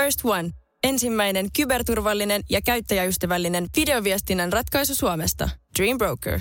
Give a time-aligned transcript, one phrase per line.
[0.00, 0.50] First One.
[0.82, 5.48] Ensimmäinen kyberturvallinen ja käyttäjäystävällinen videoviestinnän ratkaisu Suomesta.
[5.78, 6.40] Dream Broker.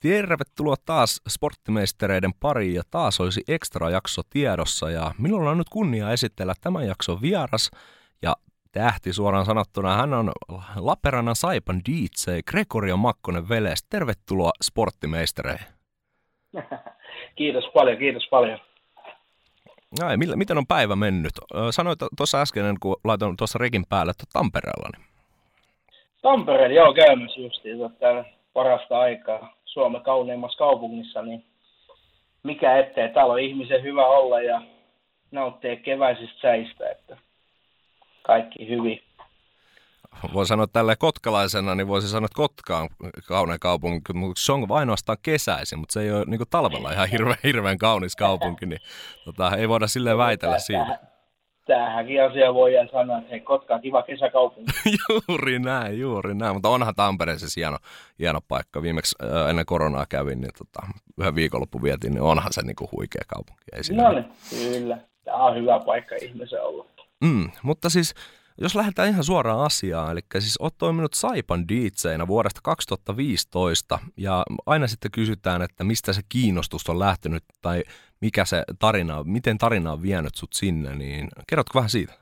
[0.00, 6.12] Tervetuloa taas sporttimeistereiden pariin ja taas olisi ekstra jakso tiedossa ja minulla on nyt kunnia
[6.12, 7.70] esitellä tämän jakson vieras
[8.22, 8.36] ja
[8.74, 9.96] tähti suoraan sanottuna.
[9.96, 10.32] Hän on
[10.76, 13.86] Lappeenrannan Saipan DJ Gregorio Makkonen Veles.
[13.90, 15.66] Tervetuloa sporttimeistereihin.
[17.36, 18.58] Kiitos paljon, kiitos paljon.
[20.04, 21.32] Ai, miten on päivä mennyt?
[21.70, 24.88] Sanoit tuossa äsken, kun laitoin tuossa rekin päälle, että Tampereella.
[24.96, 25.06] Niin...
[26.22, 31.44] Tampereella, joo, käymässä justiin täällä parasta aikaa Suomen kauneimmassa kaupungissa, niin
[32.42, 33.08] mikä ettei.
[33.08, 34.62] Täällä on ihmisen hyvä olla ja
[35.30, 37.16] nauttia keväisistä säistä, että
[38.26, 39.00] kaikki hyvin.
[40.32, 42.88] Voi sanoa tällä kotkalaisena, niin voisi sanoa, että Kotka on
[43.28, 47.38] kaunein kaupunki, mutta se on ainoastaan kesäisin, mutta se ei ole niin talvella ihan hirveän,
[47.44, 48.80] hirveän kaunis kaupunki, niin
[49.24, 50.98] tota, ei voida silleen väitellä siitä
[51.66, 54.72] tämähänkin asia voi sanoa, että hei, Kotka on kiva kesäkaupunki.
[55.28, 56.54] juuri näin, juuri näin.
[56.54, 57.78] Mutta onhan Tampereessa se hieno,
[58.18, 58.82] hieno paikka.
[58.82, 60.86] Viimeksi äh, ennen koronaa kävin, niin tota,
[61.18, 63.64] yhden viikonloppu vietin, niin onhan se niin kuin huikea kaupunki.
[63.72, 64.98] Ei no niin, kyllä.
[65.24, 66.86] Tämä on hyvä paikka ihmisen olla.
[67.24, 68.14] Mm, mutta siis
[68.60, 74.86] jos lähdetään ihan suoraan asiaan, eli siis olet toiminut Saipan DJnä vuodesta 2015 ja aina
[74.86, 77.82] sitten kysytään, että mistä se kiinnostus on lähtenyt tai
[78.20, 82.12] mikä se tarina, miten tarina on vienyt sut sinne, niin kerrotko vähän siitä?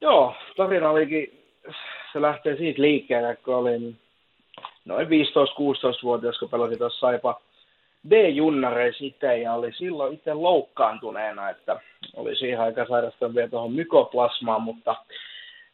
[0.00, 1.44] Joo, tarina olikin,
[2.12, 4.00] se lähtee siitä liikkeelle, kun olin
[4.84, 7.40] noin 15-16-vuotias, kun pelasin tuossa Saipa
[8.10, 11.80] D-junnareissa itse ja oli silloin itse loukkaantuneena, että
[12.16, 14.96] oli siihen aikaan sairastunut vielä tuohon mykoplasmaan, mutta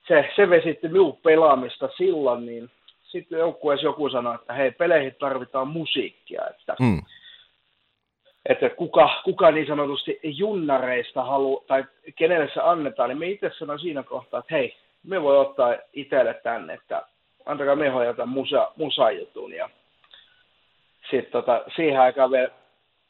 [0.08, 2.70] se, se vesitti minun pelaamista silloin, niin
[3.02, 7.02] sitten joukkueessa joku sanoi, että hei, peleihin tarvitaan musiikkia, että, mm.
[8.46, 11.84] että kuka, kuka niin sanotusti junnareista haluaa, tai
[12.16, 16.34] kenelle se annetaan, niin me itse sanoin siinä kohtaa, että hei, me voi ottaa itselle
[16.34, 17.02] tänne, että
[17.46, 19.70] antakaa me hoidata musa, musajutun, ja
[21.10, 22.50] sitten tota, siihen aikaan vielä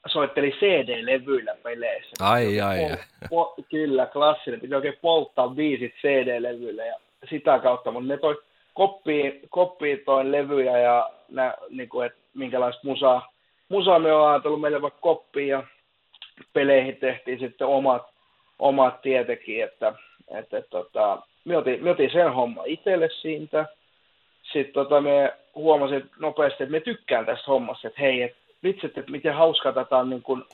[0.07, 2.11] soitteli CD-levyillä peleissä.
[2.21, 2.97] Ai, ai, ai.
[3.31, 4.61] Po, kyllä, klassinen.
[4.61, 6.95] Piti oikein polttaa biisit CD-levyillä ja
[7.31, 8.43] sitä kautta, mutta ne toi
[8.75, 13.33] koppiin, koppiin toin levyjä ja nä, niin kuin, että minkälaista musaa,
[13.69, 15.63] musaa me ollaan tullut meille vaikka koppiin ja
[16.53, 18.03] peleihin tehtiin sitten omat,
[18.59, 19.95] omat tietenkin, että,
[20.29, 23.67] että, että tota, me, otin, me otin sen homma itselle siitä.
[24.53, 29.11] Sitten tota, me huomasin nopeasti, että me tykkään tästä hommasta, että hei, että vitsit, että
[29.11, 30.45] miten hauskaa tätä on niin kuin,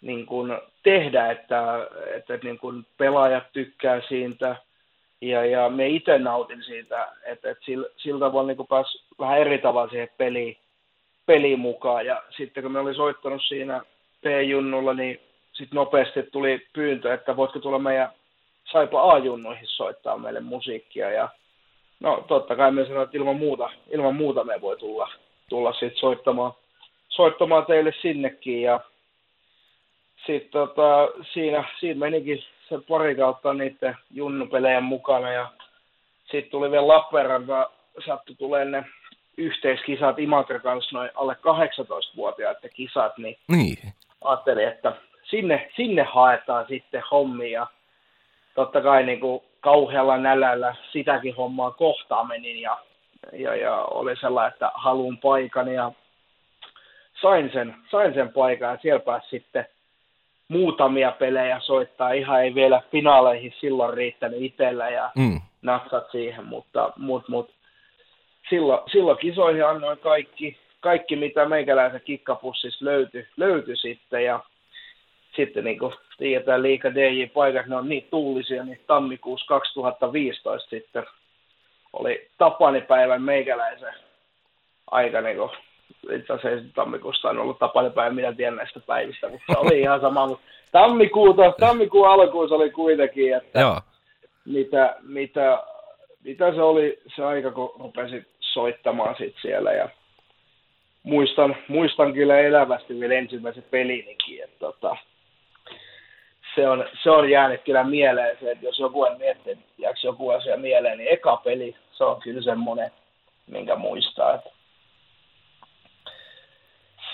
[0.00, 4.56] niin kuin tehdä, että, että niin kuin pelaajat tykkää siitä.
[5.20, 9.58] Ja, ja me itse nautin siitä, että, että sillä, sillä tavalla niin pääsi vähän eri
[9.58, 10.56] tavalla siihen peliin,
[11.26, 12.06] peliin mukaan.
[12.06, 13.80] Ja sitten kun me oli soittanut siinä
[14.22, 15.20] P-junnulla, niin
[15.52, 18.12] sitten nopeasti tuli pyyntö, että voitko tulla meidän
[18.72, 21.10] Saipa A-junnoihin soittaa meille musiikkia.
[21.10, 21.28] Ja
[22.00, 25.12] no totta kai me sanoin, että ilman muuta, ilman muuta me voi tulla,
[25.48, 26.52] tulla sitten soittamaan,
[27.08, 28.80] soittamaan teille sinnekin ja
[30.26, 35.50] sitten tota, siinä, siinä menikin se pari kautta niiden junnupelejä mukana ja
[36.22, 37.70] sitten tuli vielä Lappeenranta,
[38.06, 38.84] sattui tulee ne
[39.36, 43.92] yhteiskisat Imatra kanssa noin alle 18-vuotiaiden kisat, niin, niin.
[44.24, 44.92] ajattelin, että
[45.30, 47.66] sinne, sinne haetaan sitten hommia.
[48.54, 52.78] Totta kai niin kuin kauhealla nälällä sitäkin hommaa kohtaan menin ja,
[53.32, 55.92] ja, ja oli sellainen, että haluan paikan ja
[57.22, 59.66] sain sen, sain sen paikan ja siellä pääsi sitten
[60.48, 62.12] muutamia pelejä soittaa.
[62.12, 65.40] Ihan ei vielä finaaleihin silloin riittänyt itsellä ja mm.
[65.62, 67.50] natsat siihen, mutta mut, mut,
[68.50, 74.40] silloin, silloin kisoihin annoin kaikki, kaikki mitä meikäläisen kikkapussissa löytyi, löytyi sitten ja
[75.36, 81.06] sitten niin kuin tiedetään liika DJ-paikat, ne on niin tuulisia, niin tammikuussa 2015 sitten
[81.92, 83.94] oli Tapanipäivän meikäläisen
[84.90, 85.50] aika niin kuin
[86.12, 90.26] itse asiassa tammikuussa on ollut tapanipäivä, minä tiedän näistä päivistä, mutta oli ihan sama.
[90.26, 93.80] Mutta tammikuuta, tammikuun alkuun oli kuitenkin, että Joo.
[94.44, 95.62] Mitä, mitä,
[96.24, 99.88] mitä, se oli se aika, kun rupesin soittamaan sit siellä ja
[101.02, 104.96] muistan, muistan kyllä elävästi vielä ensimmäisen pelinikin, että tota,
[106.54, 110.30] se, on, se on jäänyt kyllä mieleen se, että jos joku on miettinyt, jääkö joku
[110.30, 112.90] asia mieleen, niin eka peli, se on kyllä semmoinen,
[113.46, 114.50] minkä muistaa, että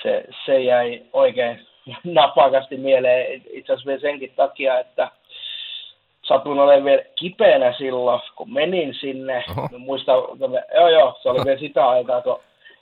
[0.03, 1.67] se, se jäi oikein
[2.05, 5.11] napakasti mieleen itse asiassa vielä senkin takia, että
[6.23, 9.45] satuin olemaan vielä kipeänä silloin, kun menin sinne.
[9.79, 10.17] Muistan,
[10.75, 12.41] joo joo, se oli vielä sitä aikaa, kun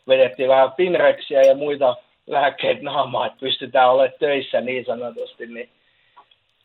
[0.08, 1.96] vedettiin vähän pinreksiä ja muita
[2.26, 5.68] lääkkeitä naamaa, että pystytään olemaan töissä niin sanotusti, niin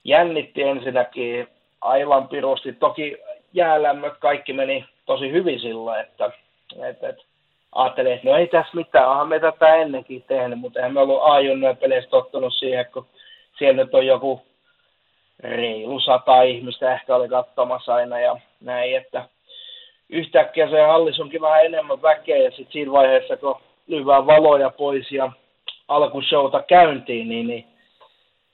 [0.09, 1.47] jännitti ensinnäkin
[1.81, 2.73] aivan pirusti.
[2.73, 3.17] Toki
[3.53, 6.31] jäälämmöt kaikki meni tosi hyvin silloin, että,
[6.83, 7.23] että, että
[7.75, 11.21] ajattelin, että no ei tässä mitään, onhan me tätä ennenkin tehnyt, mutta eihän me ollut
[11.23, 13.05] ajunnoja peleissä tottunut siihen, kun
[13.57, 14.41] siellä nyt on joku
[15.39, 19.25] reilu sata ihmistä ehkä oli katsomassa aina ja näin, että
[20.09, 23.55] yhtäkkiä se hallis onkin vähän enemmän väkeä ja sitten siinä vaiheessa, kun
[23.87, 25.31] lyvää valoja pois ja
[25.87, 27.65] alkushowta käyntiin, niin, niin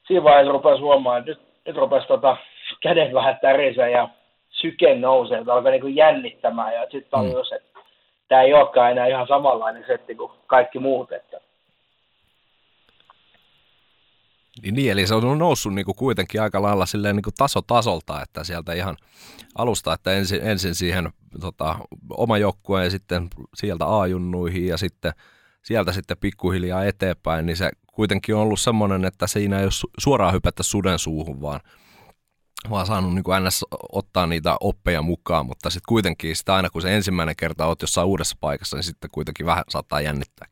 [0.08, 1.45] siinä vaiheessa rupesi huomaamaan, että nyt
[1.76, 2.38] rupesi tota,
[2.82, 4.10] käden vähän tärisä ja
[4.50, 7.26] syke nousee, että alkoi niin jännittämään ja sitten mm.
[7.26, 7.80] myös, että
[8.28, 11.12] tämä ei olekaan enää ihan samanlainen setti kuin kaikki muut.
[11.12, 11.38] Että.
[14.64, 17.62] Niin, niin, eli se on noussut niin kuin kuitenkin aika lailla silleen niin kuin taso
[17.62, 18.98] tasolta, että sieltä ihan
[19.58, 21.10] alusta, että ensin, ensin siihen
[21.42, 21.76] tota,
[22.18, 25.12] oma joukkueen ja sitten sieltä A-junnuihin ja sitten
[25.64, 30.34] sieltä sitten pikkuhiljaa eteenpäin, niin se kuitenkin on ollut semmoinen, että siinä ei ole suoraan
[30.34, 31.60] hypättä suden suuhun, vaan,
[32.70, 33.66] vaan saanut niin kuin ns.
[33.92, 38.08] ottaa niitä oppeja mukaan, mutta sitten kuitenkin sitä aina kun se ensimmäinen kerta olet jossain
[38.08, 40.48] uudessa paikassa, niin sitten kuitenkin vähän saattaa jännittää.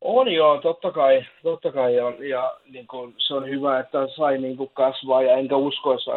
[0.00, 2.28] On joo, totta kai, totta kai on.
[2.28, 6.10] Ja niin kuin, se on hyvä, että sai niin kuin, kasvaa ja enkä uskoisi,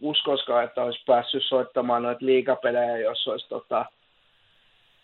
[0.00, 3.86] uskoiskaan, että olisi päässyt soittamaan noita liikapelejä, jos olisi tota,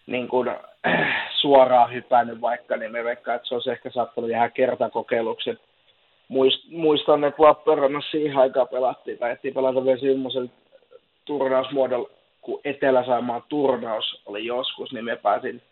[0.06, 0.50] niin kuin,
[1.40, 5.58] suoraan hypännyt vaikka, niin me veikkaan, että se olisi ehkä saattanut jäädä kertakokeiluksi.
[6.70, 10.52] Muistan, että Lappeenrannassa siihen aikaan pelattiin, tai ehtiin pelata vielä semmoisen
[11.24, 12.10] turnausmuodolla,
[12.40, 15.62] kun Etelä-Saimaan turnaus oli joskus, niin me pääsin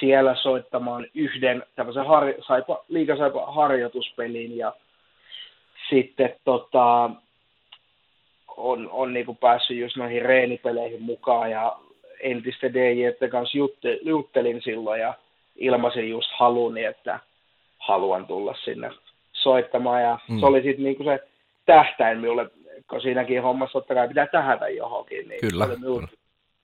[0.00, 4.72] siellä soittamaan yhden tämmöisen har, saipa, liikasaipa harjoituspelin ja
[5.90, 7.10] sitten tota,
[8.56, 11.76] on, on niinku päässyt just noihin reenipeleihin mukaan ja
[12.24, 15.14] entisten DJiden kanssa jutte, juttelin silloin ja
[15.56, 17.20] ilmasin just haluni, että
[17.78, 18.90] haluan tulla sinne
[19.32, 20.40] soittamaan ja mm.
[20.40, 21.18] se oli sitten niinku se
[21.66, 22.50] tähtäin minulle,
[22.90, 25.28] kun siinäkin hommassa totta kai pitää tähätä johonkin.
[25.28, 25.66] Niin Kyllä.
[25.66, 26.08] Se oli, minun,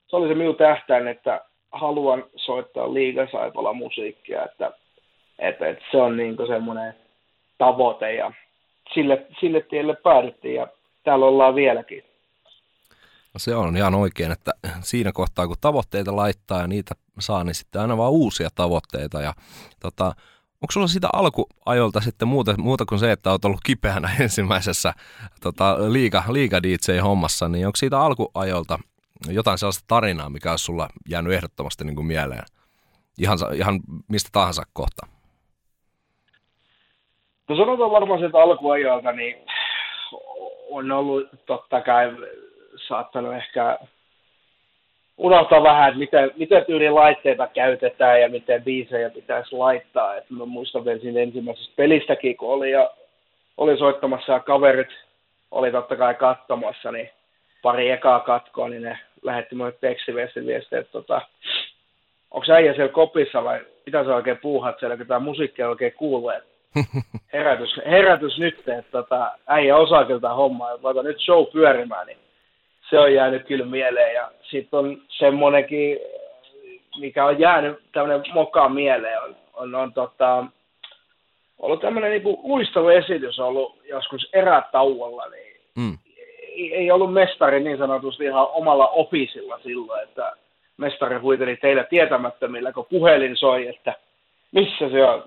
[0.07, 4.73] se oli se minun tähtäin, että haluan soittaa liigasaipala musiikkia, että,
[5.39, 6.95] että, että se on niin semmoinen
[7.59, 8.33] tavoite ja
[8.95, 10.67] sille, sille tielle päädyttiin ja
[11.05, 12.05] täällä ollaan vieläkin.
[13.35, 17.55] No se on ihan oikein, että siinä kohtaa kun tavoitteita laittaa ja niitä saa, niin
[17.55, 19.21] sitten aina vaan uusia tavoitteita.
[19.21, 19.35] Ja,
[19.81, 20.05] tota,
[20.62, 24.93] onko sulla sitä alkuajolta sitten muuta, muuta kuin se, että olet ollut kipeänä ensimmäisessä
[25.41, 28.79] tota, liiga, liiga DJ-hommassa, niin onko siitä alkuajolta
[29.29, 32.44] jotain sellaista tarinaa, mikä on sulla jäänyt ehdottomasti niin kuin mieleen?
[33.19, 35.06] Ihan, ihan mistä tahansa kohta.
[37.49, 39.37] No sanotaan varmaan sieltä alkuajalta, niin
[40.71, 42.06] on ollut totta kai
[42.91, 43.79] saattanut ehkä
[45.21, 50.17] unohtaa vähän, että miten, miten tyyli laitteita käytetään ja miten biisejä pitäisi laittaa.
[50.17, 52.91] Et mä muistan vielä siinä ensimmäisestä pelistäkin, kun oli, ja,
[53.57, 54.89] oli soittamassa ja kaverit
[55.51, 57.11] oli totta kai katsomassa, niin
[57.63, 61.23] pari ekaa katkoa, niin ne lähetti mulle tekstiviestin viestiä, että tota,
[62.31, 66.33] onko äijä siellä kopissa vai mitä sä oikein puuhat siellä, kun tämä musiikki oikein kuuluu.
[67.33, 72.07] Herätys, herätys nyt, että tota, äijä osaa kyllä tämä homma, että laita nyt show pyörimään,
[72.07, 72.19] niin
[72.91, 74.14] se on jäänyt kyllä mieleen.
[74.14, 75.99] Ja sitten on semmoinenkin,
[77.00, 80.45] mikä on jäänyt tämmöinen moka mieleen, on, on, on tota,
[81.59, 85.99] ollut tämmöinen niin luisteluesitys ollut joskus erätauolla, niin mm
[86.61, 90.33] ei ollut mestari niin sanotusti ihan omalla ofisilla silloin, että
[90.76, 93.95] mestari huiteli teillä tietämättömillä, kun puhelin soi, että
[94.53, 95.23] missä se on,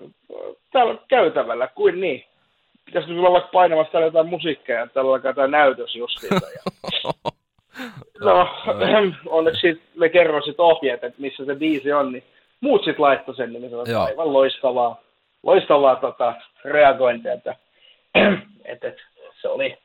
[0.72, 2.26] täällä käytävällä, kuin niin.
[2.86, 6.48] Pitäisikö sulla vaikka painamassa täällä jotain musiikkia ja täällä alkaa jotain näytös justiinsa.
[6.48, 7.32] Ja...
[8.20, 8.48] No,
[9.38, 12.24] onneksi me kerroin sitten ohjeet, että missä se biisi on, niin
[12.62, 15.02] muut sitten laittoi sen, niin se on aivan loistavaa,
[15.44, 16.34] loistavaa tota,
[16.66, 17.56] reagointia, että,
[18.66, 19.02] että, että
[19.42, 19.78] se oli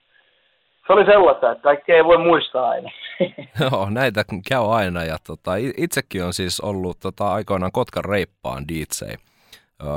[0.88, 2.90] se oli sellaista, että kaikkea ei voi muistaa aina.
[3.60, 5.04] Joo, näitä käy aina.
[5.04, 9.14] Ja tota, itsekin on siis ollut tota, aikoinaan Kotkan reippaan DJ.
[9.82, 9.88] Öö,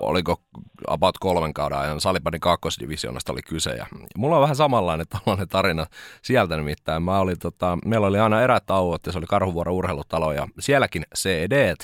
[0.00, 0.40] oliko
[0.86, 3.70] about kolmen kauden ajan, Salipanin kakkosdivisionasta oli kyse.
[3.70, 5.86] Ja mulla on vähän samanlainen tällainen tarina
[6.22, 7.02] sieltä nimittäin.
[7.02, 11.76] Mä olin, tota, meillä oli aina erätauot ja se oli Karhuvuoro urheilutalo ja sielläkin cd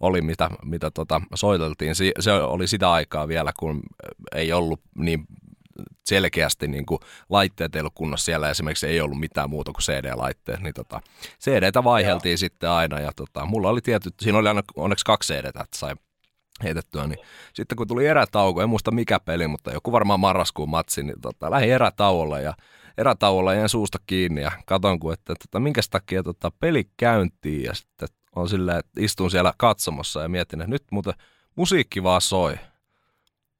[0.00, 1.94] oli, mitä, mitä tota, soiteltiin.
[2.20, 3.82] Se oli sitä aikaa vielä, kun
[4.34, 5.26] ei ollut niin
[6.06, 6.98] selkeästi niin kuin
[7.30, 11.00] laitteet ei ollut kunnossa siellä, esimerkiksi ei ollut mitään muuta kuin CD-laitteet, niin tota,
[11.40, 12.36] CD-tä vaiheltiin Joo.
[12.36, 15.94] sitten aina, ja tota, mulla oli tietyt, siinä oli aina onneksi kaksi CD, että sai
[16.62, 17.18] heitettyä, niin
[17.54, 21.50] sitten kun tuli erätauko, en muista mikä peli, mutta joku varmaan marraskuun matsi, niin tota,
[21.50, 22.54] lähdin erätauolle ja
[22.98, 27.74] erätauolla jäin suusta kiinni ja katon, kun, että, että minkä takia tota, peli käyntiin ja
[27.74, 31.14] sitten on silleen, että istun siellä katsomossa ja mietin, että nyt muuten
[31.56, 32.58] musiikki vaan soi.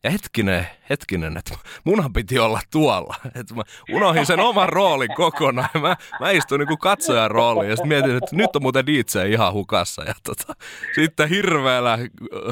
[0.04, 3.16] Ja hetkinen, hetkinen, että munhan piti olla tuolla.
[3.34, 3.62] Että mä
[3.92, 5.68] unohdin sen oman roolin kokonaan.
[5.80, 9.52] Mä, mä istuin niin katsojan rooliin ja sitten mietin, että nyt on muuten DJ ihan
[9.52, 10.02] hukassa.
[10.02, 10.54] Ja tota,
[10.94, 11.98] sitten hirveällä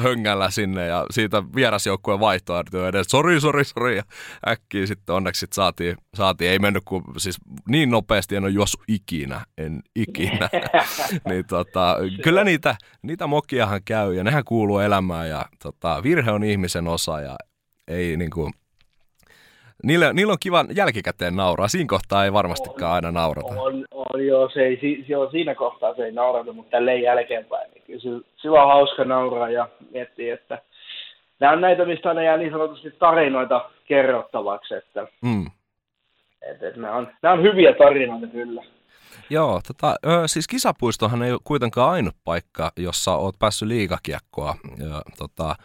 [0.03, 3.07] höngällä sinne ja siitä vierasjoukkueen vaihtoehtoja edes.
[3.07, 3.97] Sori, sori, sori.
[3.97, 4.03] Ja
[4.47, 7.37] äkkiä sitten onneksi sit saatiin, saatiin, ei mennyt kuin, siis
[7.69, 10.49] niin nopeasti en ole juossut ikinä, en ikinä.
[11.29, 16.43] niin tota, kyllä niitä, niitä mokiahan käy ja nehän kuuluu elämään ja tota, virhe on
[16.43, 17.36] ihmisen osa ja
[17.87, 18.53] ei niin kuin,
[19.83, 21.67] niillä, niillä on kiva jälkikäteen nauraa.
[21.67, 23.61] Siinä kohtaa ei varmastikaan aina naurata.
[23.61, 27.71] On, on joo, se ei, si, joo, siinä kohtaa se ei naurata, mutta tälleen jälkeenpäin.
[27.71, 30.61] Niin kyllä sillä on hauska nauraa ja miettiä, että
[31.39, 35.45] nämä on näitä, mistä aina jää niin sanotusti tarinoita kerrottavaksi, että mm.
[36.41, 38.63] et, et nämä, on, nämä on hyviä tarinoita kyllä.
[39.29, 45.55] Joo, tota, siis kisapuistohan ei ole kuitenkaan ainut paikka, jossa oot päässyt liikakiekkoa ja, tota,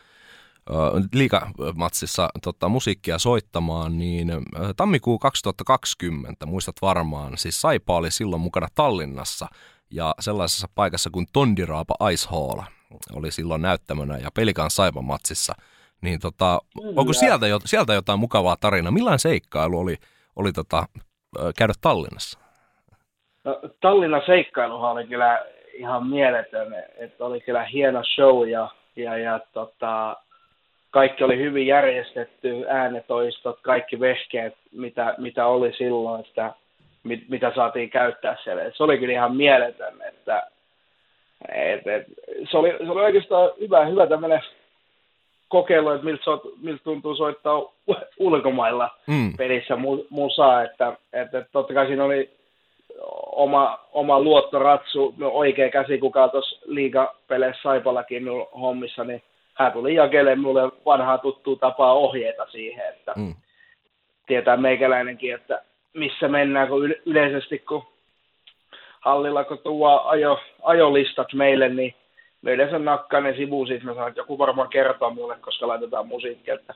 [1.14, 4.32] liikamatsissa tota, musiikkia soittamaan, niin
[4.76, 9.46] tammikuu 2020, muistat varmaan, siis Saipa oli silloin mukana Tallinnassa
[9.90, 12.60] ja sellaisessa paikassa kuin Tondiraapa Ice Hall
[13.16, 15.54] oli silloin näyttämönä ja Pelikan Saipa matsissa.
[16.02, 16.58] Niin tota,
[16.96, 18.92] onko sieltä, sieltä jotain mukavaa tarinaa?
[18.92, 19.96] Millainen seikkailu oli,
[20.36, 20.86] oli tota,
[21.58, 22.38] käydä Tallinnassa?
[23.44, 29.40] No, Tallinnan seikkailuhan oli kyllä ihan mieletön, että oli kyllä hieno show ja, ja, ja
[29.52, 30.16] tota,
[30.92, 36.52] kaikki oli hyvin järjestetty, äänetoistot, kaikki vehkeet, mitä, mitä oli silloin, että
[37.04, 38.62] mit, mitä saatiin käyttää siellä.
[38.62, 40.46] Et se oli kyllä ihan mieletön, että
[41.54, 42.06] et, et,
[42.50, 44.42] se, oli, se oli oikeastaan hyvä, hyvä tämmöinen
[45.48, 47.62] kokeilu, että miltä, soit, miltä tuntuu soittaa
[48.18, 49.36] ulkomailla mm.
[49.36, 52.30] pelissä mu, musaa, että, että, että totta kai siinä oli
[53.32, 58.24] oma, oma luottoratsu, no oikea käsi, kuka tuossa liigapeleissä Saipallakin
[58.60, 59.22] hommissa, niin
[59.62, 63.34] hän tuli jakelemaan mulle vanhaa tuttua tapaa ohjeita siihen, että mm.
[64.26, 65.62] tietää meikäläinenkin, että
[65.94, 67.86] missä mennään, kun yleisesti kun
[69.00, 71.94] hallilla, kun tuo ajo, ajolistat meille, niin
[72.42, 76.08] me yleensä nakkaa ne sivuun, siis mä sanon, että joku varmaan kertoo mulle, koska laitetaan
[76.08, 76.74] musiikkia, että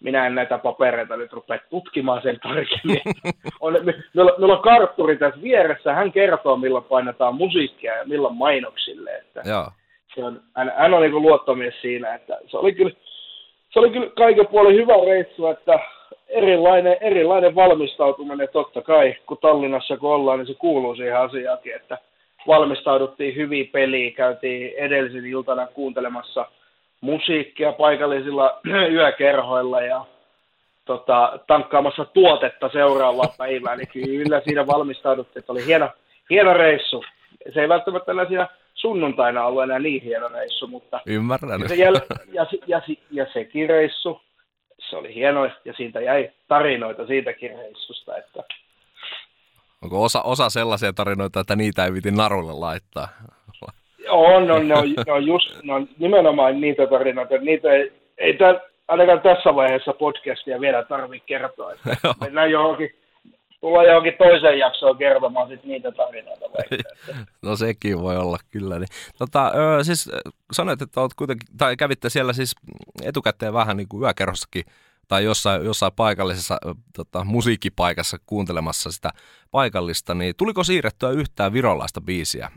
[0.00, 3.00] minä en näitä papereita nyt rupea tutkimaan sen tarkemmin.
[3.60, 9.16] on, meillä, meillä on kartturi tässä vieressä, hän kertoo milloin painetaan musiikkia ja milloin mainoksille.
[9.16, 9.70] Että Joo
[10.16, 12.92] se on, hän, hän on niin luottomies siinä, että se oli kyllä,
[13.70, 15.80] se oli kyllä kaiken puolen hyvä reissu, että
[16.28, 21.98] erilainen, erilainen valmistautuminen totta kai, kun Tallinnassa kun ollaan, niin se kuuluu siihen asiaankin, että
[22.46, 26.46] valmistauduttiin hyvin peliin, käytiin edellisen iltana kuuntelemassa
[27.00, 28.60] musiikkia paikallisilla
[28.96, 30.04] yökerhoilla ja
[30.84, 35.88] tota, tankkaamassa tuotetta seuraavaa päivää, niin kyllä siinä valmistauduttiin, että oli hieno,
[36.30, 37.04] hieno reissu.
[37.54, 41.00] Se ei välttämättä enää siinä sunnuntaina ollut enää niin hieno reissu, mutta...
[41.06, 41.60] Ymmärrän.
[41.60, 44.20] Ja, se jäl- ja, ja, ja sekin reissu,
[44.90, 48.42] se oli hieno, ja siitä jäi tarinoita siitäkin reissusta, että...
[49.82, 53.08] Onko osa, osa sellaisia tarinoita, että niitä ei viti narulle laittaa?
[54.08, 58.34] On, on, ne on, ne on just, ne on nimenomaan niitä tarinoita, niitä ei, ei
[58.34, 62.94] tämän, ainakaan tässä vaiheessa podcastia vielä tarvitse kertoa, että mennään johonkin
[63.66, 66.44] tulla johonkin toiseen jaksoon kertomaan sit niitä tarinoita.
[67.42, 68.78] no sekin voi olla kyllä.
[68.78, 68.88] Niin.
[69.18, 70.10] Tota, ö, siis
[70.52, 72.56] sanoit, että olet kuitenkin, tai kävitte siellä siis
[73.04, 74.64] etukäteen vähän niin kuin yökerrossakin
[75.08, 76.58] tai jossain, jossain paikallisessa
[76.96, 79.10] tota, musiikkipaikassa kuuntelemassa sitä
[79.50, 82.50] paikallista, niin tuliko siirrettyä yhtään virolaista biisiä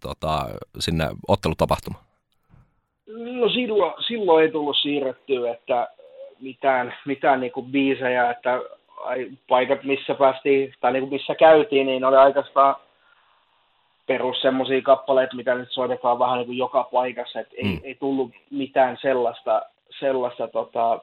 [0.00, 0.48] tota,
[0.78, 2.04] sinne ottelutapahtumaan?
[3.06, 5.88] No silloin, silloin ei tullut siirrettyä, että
[6.40, 8.60] mitään, mitään niin kuin biisejä, että
[9.48, 12.76] paikat, missä päästiin, tai niin kuin missä käytiin, niin oli oikeastaan
[14.06, 17.80] perus semmoisia kappaleita, mitä nyt soitetaan vähän niin kuin joka paikassa, että ei, mm.
[17.82, 19.62] ei tullut mitään sellaista,
[20.00, 21.00] sellaista tota,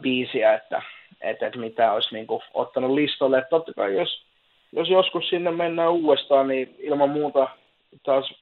[0.00, 0.82] biisiä, että,
[1.20, 3.38] että, että mitä olisi niin kuin ottanut listolle.
[3.38, 4.22] Että totta kai jos,
[4.72, 7.48] jos joskus sinne mennään uudestaan, niin ilman muuta
[8.02, 8.34] taas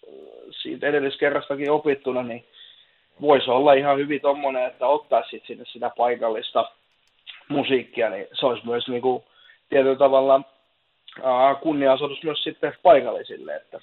[0.50, 2.44] siitä edelliskerrastakin opittuna, niin
[3.20, 6.70] voisi olla ihan hyvin tommonen, että ottaa sitten sinne sitä paikallista
[7.48, 9.22] musiikkia, niin se olisi myös niin kuin,
[9.68, 13.80] tietyllä tavalla uh, kunnia myös sitten paikallisille, että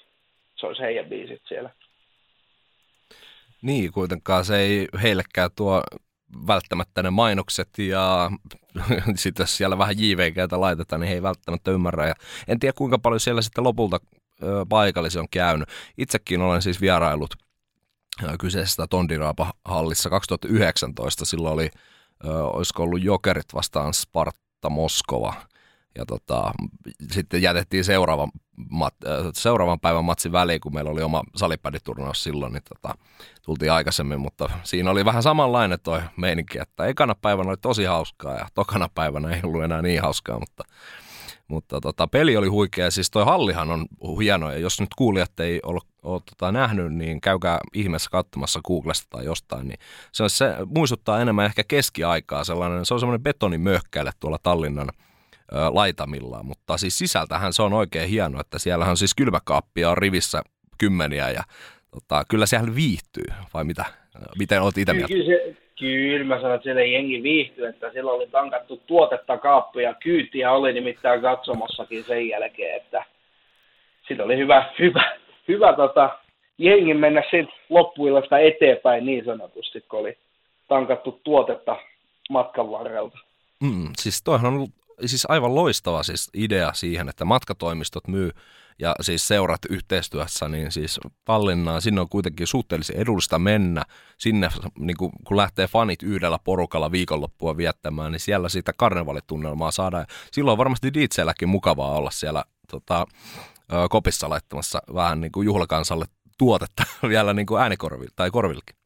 [0.56, 1.70] se olisi heidän biisit siellä.
[3.62, 5.82] Niin, kuitenkaan se ei heillekään tuo
[6.46, 8.30] välttämättä ne mainokset ja
[9.14, 12.08] sitten jos siellä vähän JVGtä laitetaan, niin he ei välttämättä ymmärrä.
[12.08, 12.14] Ja
[12.48, 13.98] en tiedä kuinka paljon siellä sitten lopulta
[14.68, 15.68] paikallisia on käynyt.
[15.98, 17.34] Itsekin olen siis vierailut
[18.40, 21.24] kyseisestä Tondiraapa-hallissa 2019.
[21.24, 21.70] Silloin oli
[22.24, 25.34] olisiko ollut Jokerit vastaan Sparta Moskova.
[25.98, 26.52] ja tota,
[27.10, 28.28] sitten jätettiin seuraavan,
[28.70, 28.94] mat,
[29.34, 32.94] seuraavan päivän matsin väliin, kun meillä oli oma salipäditurnaus silloin, niin tota,
[33.44, 38.34] tultiin aikaisemmin, mutta siinä oli vähän samanlainen toi meininki, että ekana päivänä oli tosi hauskaa
[38.34, 40.64] ja tokana päivänä ei ollut enää niin hauskaa, mutta
[41.48, 42.90] mutta tota, peli oli huikea.
[42.90, 43.86] Siis toi hallihan on
[44.20, 49.06] hieno, ja jos nyt kuulijat ei ole, ole tota, nähnyt, niin käykää ihmeessä katsomassa Googlesta
[49.10, 49.68] tai jostain.
[49.68, 49.78] Niin
[50.12, 52.44] se, se muistuttaa enemmän ehkä keskiaikaa.
[52.44, 54.88] Sellainen, se on semmoinen betonimöhkäile tuolla Tallinnan
[55.52, 60.42] ö, laitamillaan, mutta siis sisältähän se on oikein hieno, että siellähän siis kylmäkaappia on rivissä
[60.78, 61.42] kymmeniä ja
[61.90, 64.01] tota, kyllä siellä viihtyy, vai mitä?
[64.38, 65.14] Miten olet itse mieltä?
[65.14, 69.94] Kyllä, se, Kyllä, mä sanon, että siellä jengi viihtyi, että siellä oli tankattu tuotetta kaappuja,
[69.94, 73.04] kyytiä oli nimittäin katsomossakin sen jälkeen, että
[74.08, 76.18] siinä oli hyvä, hyvä, hyvä tota,
[76.58, 80.18] jengi mennä sitten loppuillasta eteenpäin niin sanotusti, kun oli
[80.68, 81.76] tankattu tuotetta
[82.30, 83.18] matkan varrelta.
[83.60, 84.66] Mm, siis toihan on
[85.06, 88.30] siis aivan loistava siis idea siihen, että matkatoimistot myy
[88.78, 93.82] ja siis seurat yhteistyössä, niin siis Tallinnaan, sinne on kuitenkin suhteellisen edullista mennä.
[94.18, 94.48] Sinne,
[94.78, 100.06] niin kun, kun lähtee fanit yhdellä porukalla viikonloppua viettämään, niin siellä siitä karnevalitunnelmaa saadaan.
[100.32, 103.06] Silloin on varmasti DJlläkin mukavaa olla siellä tota,
[103.90, 106.04] kopissa laittamassa vähän niin kuin juhlakansalle
[106.38, 108.76] tuotetta vielä niin kuin äänikorville tai korvillekin.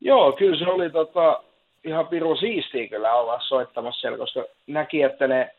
[0.00, 1.42] Joo, kyllä se oli tota,
[1.84, 5.54] ihan piru siistiä kyllä olla soittamassa siellä, koska näki, että ne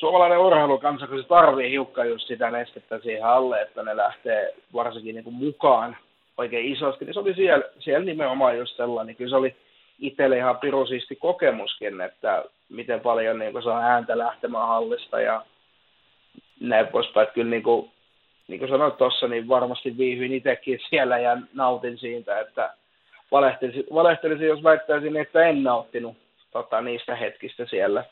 [0.00, 5.14] suomalainen urheilukansa, kun se tarvii hiukka just sitä nestettä siihen alle, että ne lähtee varsinkin
[5.14, 5.96] niin kuin mukaan
[6.36, 9.56] oikein isosti, niin se oli siellä, siellä nimenomaan just sellainen, niin kyllä se oli
[9.98, 15.42] itselle ihan pirusisti kokemuskin, että miten paljon niin kuin saa ääntä lähtemään hallista ja
[16.60, 17.90] näin poispäin, että kyllä niin kuin,
[18.48, 22.74] niin kuin sanoit tuossa, niin varmasti viihyin itsekin siellä ja nautin siitä, että
[23.30, 26.16] valehtelisin, valehtelisin jos väittäisin, että en nauttinut
[26.52, 28.04] tota, niistä hetkistä siellä.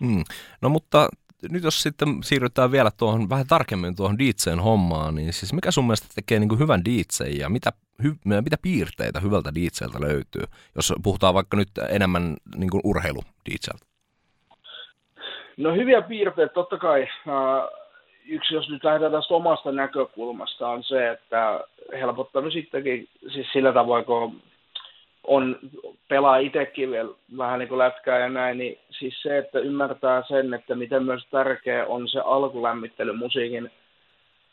[0.00, 0.24] Mm.
[0.60, 1.08] No mutta
[1.50, 5.84] nyt jos sitten siirrytään vielä tuohon vähän tarkemmin tuohon DJn hommaan, niin siis mikä sun
[5.84, 7.70] mielestä tekee niin kuin hyvän DJn ja mitä,
[8.02, 10.42] hy, mitä piirteitä hyvältä DJltä löytyy,
[10.76, 13.86] jos puhutaan vaikka nyt enemmän niin kuin urheilu DJltä?
[15.56, 17.02] No hyviä piirteitä totta kai.
[17.02, 17.78] Uh,
[18.28, 21.60] yksi, jos nyt lähdetään tästä omasta näkökulmasta, on se, että
[21.92, 24.42] helpottanut sittenkin siis sillä tavoin, kun
[25.24, 25.58] on,
[26.08, 30.54] pelaa itsekin vielä vähän niin kuin lätkää ja näin, niin siis se, että ymmärtää sen,
[30.54, 33.70] että miten myös tärkeä on se alkulämmittely musiikin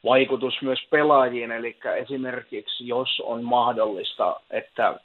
[0.04, 5.00] vaikutus myös pelaajiin, eli esimerkiksi jos on mahdollista, että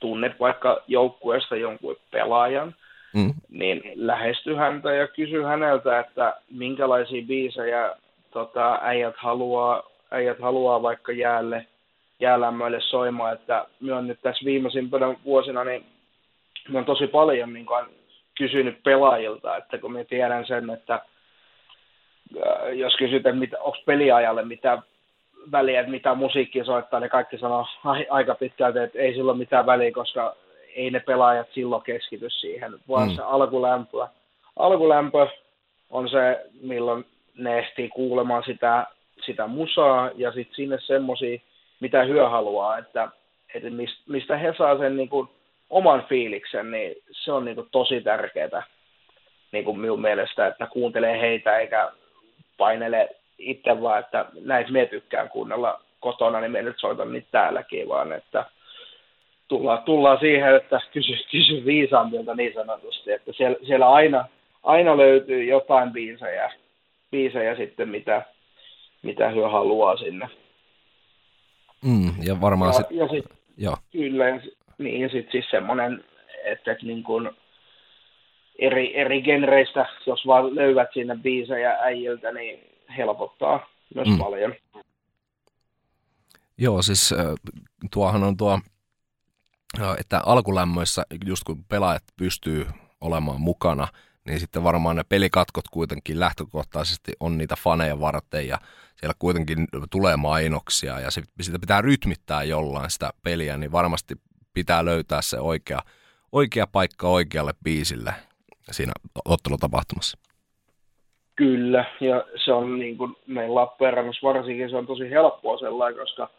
[0.00, 2.74] tunnet vaikka joukkueesta jonkun pelaajan,
[3.14, 3.34] mm.
[3.50, 7.96] niin lähesty häntä ja kysy häneltä, että minkälaisia biisejä
[8.30, 11.66] tota, äijät, haluaa, äijät haluaa vaikka jäälle–
[12.20, 15.84] jäälämmöille soimaan, että minä olen nyt tässä viimeisimpänä vuosina, niin
[16.68, 17.86] minä olen tosi paljon niin kuin,
[18.40, 24.82] kysynyt pelaajilta, että kun minä tiedän sen, että äh, jos kysytään, mitä, onko peliajalle mitä
[25.52, 27.66] väliä, että mitä musiikkia soittaa, niin kaikki sanoo
[28.10, 30.36] aika pitkälti, että ei sillä ole mitään väliä, koska
[30.76, 33.14] ei ne pelaajat silloin keskity siihen, vaan mm.
[33.14, 34.06] se alkulämpö.
[34.56, 35.26] Alkulämpö
[35.90, 37.04] on se, milloin
[37.38, 38.86] ne ehtii kuulemaan sitä,
[39.26, 41.38] sitä musaa ja sitten sinne semmoisia
[41.80, 43.08] mitä hyö haluaa, että,
[43.54, 43.68] että
[44.08, 45.28] mistä he saa sen niin kuin,
[45.70, 48.62] oman fiiliksen, niin se on niin kuin, tosi tärkeää
[49.52, 51.90] niin kuin minun mielestä, että kuuntelee heitä eikä
[52.58, 57.88] painele itse vaan, että näitä me tykkään kuunnella kotona, niin me nyt soitan niitä täälläkin,
[57.88, 58.44] vaan että
[59.48, 64.28] tullaan, tullaan siihen, että kysy, kysy viisaammilta niin sanotusti, että siellä, siellä aina,
[64.62, 66.52] aina löytyy jotain biisejä,
[67.10, 68.22] biisejä sitten, mitä,
[69.02, 70.28] mitä hyö haluaa sinne.
[71.84, 72.96] Mm, ja varmaan sitten...
[72.96, 73.24] Ja sit,
[73.56, 73.76] joo.
[73.92, 74.40] Kyllä, ja,
[74.80, 76.04] niin, ja sitten siis semmoinen,
[76.44, 77.30] että, että niin kuin
[78.58, 82.58] eri, eri genreistä, jos vaan löydät sinne biisejä äijiltä, niin
[82.96, 84.18] helpottaa myös mm.
[84.18, 84.54] paljon.
[86.58, 87.14] Joo, siis
[87.92, 88.60] tuohan on tuo,
[89.98, 92.66] että alkulämmöissä, just kun pelaajat pystyy
[93.00, 93.88] olemaan mukana,
[94.24, 98.58] niin sitten varmaan ne pelikatkot kuitenkin lähtökohtaisesti on niitä faneja varten ja
[98.96, 104.14] siellä kuitenkin tulee mainoksia ja sitä pitää rytmittää jollain sitä peliä, niin varmasti
[104.54, 105.78] pitää löytää se oikea,
[106.32, 108.14] oikea paikka oikealle biisille
[108.70, 108.92] siinä
[109.24, 110.18] ottelutapahtumassa.
[111.36, 116.30] Kyllä, ja se on niin kuin meillä Lappeenrannassa varsinkin se on tosi helppoa sellainen, koska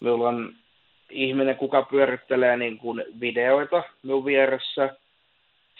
[0.00, 0.54] meillä on
[1.10, 4.96] ihminen, kuka pyörittelee niin kuin videoita minun vieressä.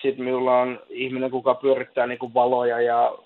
[0.02, 3.18] Sitten minulla on ihminen, kuka pyörittää niin kuin valoja ja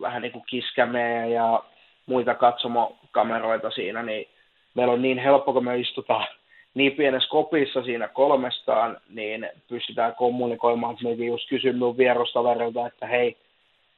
[0.00, 1.62] vähän niin kuin kiskämejä ja
[2.06, 4.28] muita katsomokameroita siinä, niin
[4.74, 6.26] meillä on niin helppo, kun me istutaan,
[6.74, 13.06] niin pienessä kopissa siinä kolmestaan, niin pystytään kommunikoimaan, että mekin just kysyn minun vierustaverilta, että
[13.06, 13.36] hei,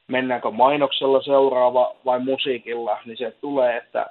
[0.07, 4.05] mennäänkö mainoksella seuraava vai musiikilla, niin se tulee, että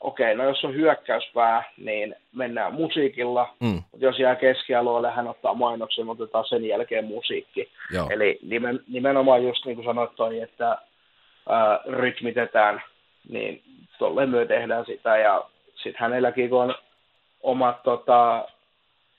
[0.00, 3.82] okei, no jos on hyökkäyspää, niin mennään musiikilla, mm.
[3.92, 7.68] mutta jos jää keskialueelle, hän ottaa mainoksen, otetaan sen jälkeen musiikki.
[7.92, 8.08] Joo.
[8.10, 10.78] Eli nimen, nimenomaan just niin kuin sanoit toi, että
[11.48, 12.82] ää, rytmitetään,
[13.28, 13.62] niin
[13.98, 16.74] tolleen myö tehdään sitä, ja sitten hänelläkin kun on
[17.44, 18.48] omat tota,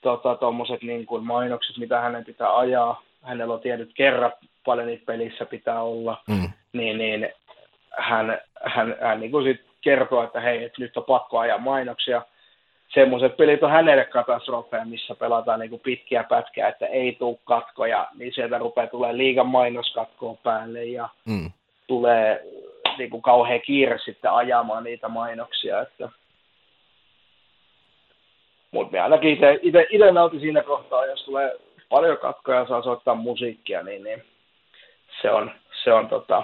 [0.00, 4.34] tota, tommoset niin kuin mainokset, mitä hänen pitää ajaa, hänellä on tietyt kerrat,
[4.64, 6.50] paljon niitä pelissä pitää olla, mm.
[6.72, 7.28] niin, niin
[7.98, 12.22] hän, hän, hän niin kuin sit kertoo, että hei, että nyt on pakko ajaa mainoksia.
[12.94, 18.08] Semmoiset pelit on hänelle katastrofeja, missä pelataan niin kuin pitkiä pätkiä, että ei tule katkoja,
[18.14, 21.50] niin sieltä rupeaa tulee liigan mainoskatkoa päälle ja mm.
[21.86, 22.42] tulee
[22.98, 25.80] niin kuin kauhean kiire sitten ajamaan niitä mainoksia.
[25.80, 26.08] Että...
[28.76, 31.56] Mutta me ainakin itse nautin siinä kohtaa, jos tulee
[31.88, 34.22] paljon katkoja ja saa soittaa musiikkia, niin, niin
[35.22, 35.50] se on,
[35.84, 36.42] se on tota,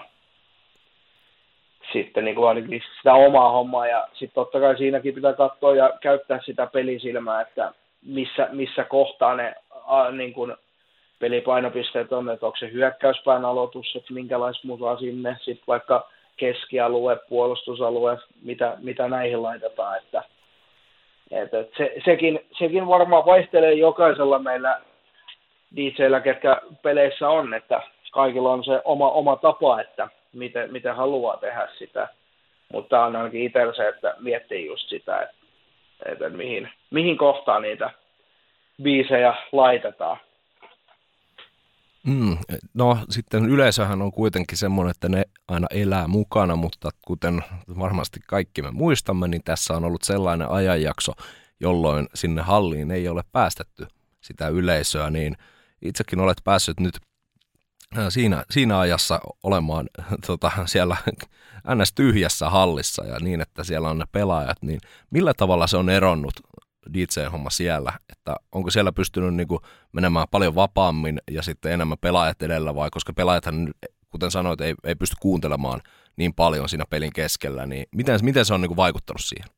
[1.92, 3.86] sitten niin kuin ainakin sitä omaa hommaa.
[3.86, 7.72] Ja sitten totta kai siinäkin pitää katsoa ja käyttää sitä pelisilmää, että
[8.06, 9.54] missä, missä kohtaa ne
[9.86, 10.56] a, niin kuin
[11.18, 18.18] pelipainopisteet on, että onko se hyökkäyspään aloitus, että minkälaista musaa sinne, sitten vaikka keskialue, puolustusalue,
[18.42, 20.22] mitä, mitä näihin laitetaan, että,
[21.32, 24.80] että se, sekin, sekin varmaan vaihtelee jokaisella meillä
[25.76, 31.36] DJllä, ketkä peleissä on, että kaikilla on se oma, oma tapa, että miten, miten haluaa
[31.36, 32.08] tehdä sitä.
[32.72, 35.34] Mutta on ainakin itsellä se, että miettii just sitä, että,
[36.04, 37.90] että mihin, mihin kohtaan niitä
[38.82, 40.16] biisejä laitetaan.
[42.06, 42.38] Mm,
[42.74, 47.44] no sitten yleisöhän on kuitenkin semmoinen, että ne aina elää mukana, mutta kuten
[47.78, 51.12] varmasti kaikki me muistamme, niin tässä on ollut sellainen ajanjakso,
[51.60, 53.86] jolloin sinne halliin ei ole päästetty
[54.20, 55.36] sitä yleisöä, niin
[55.82, 56.98] itsekin olet päässyt nyt
[57.98, 59.88] Äh, siinä, siinä ajassa olemaan
[60.26, 60.96] tota, siellä
[61.74, 61.92] ns.
[61.92, 66.32] tyhjässä hallissa ja niin, että siellä on ne pelaajat, niin millä tavalla se on eronnut
[66.94, 69.60] DJ-homma siellä, että onko siellä pystynyt niin kuin
[69.92, 73.74] menemään paljon vapaammin ja sitten enemmän pelaajat edellä vai, koska pelaajathan,
[74.10, 75.80] kuten sanoit, ei, ei pysty kuuntelemaan
[76.16, 79.48] niin paljon siinä pelin keskellä, niin miten, miten se on niin kuin vaikuttanut siihen?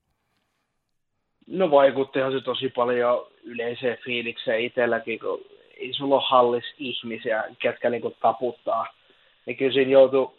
[1.47, 5.41] No vaikuttihan se tosi paljon yleiseen fiilikseen itselläkin, kun
[5.77, 8.87] ei sulla ole hallis ihmisiä, ketkä niinku taputtaa.
[9.47, 10.39] Niin kyllä siinä joutuu,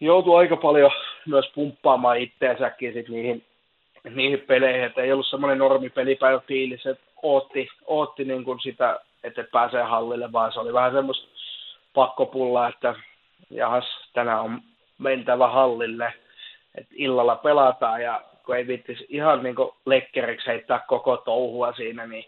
[0.00, 0.90] joutuu aika paljon
[1.26, 3.44] myös pumppaamaan itteensäkin sit niihin,
[4.10, 9.00] niihin peleihin, että ei ollut semmoinen normi pelipäivä fiilis, että ootti, ootti niin kuin sitä,
[9.24, 11.28] että pääsee hallille, vaan se oli vähän semmoista
[11.94, 12.94] pakkopulla, että
[13.50, 14.60] jahas, tänään on
[14.98, 16.12] mentävä hallille,
[16.74, 22.24] että illalla pelataan ja kun ei viittisi ihan niin lekkeriksi heittää koko touhua siinä, niin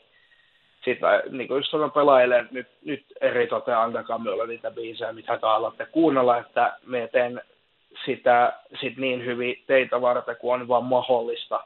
[0.85, 5.13] sitten niin kuin just sanon pelaajille, että nyt, nyt eri tote, antakaa minulle niitä biisejä,
[5.13, 7.41] mitä haluatte kuunnella, että me teen
[8.05, 11.65] sitä sit niin hyvin teitä varten, kuin on vaan mahdollista,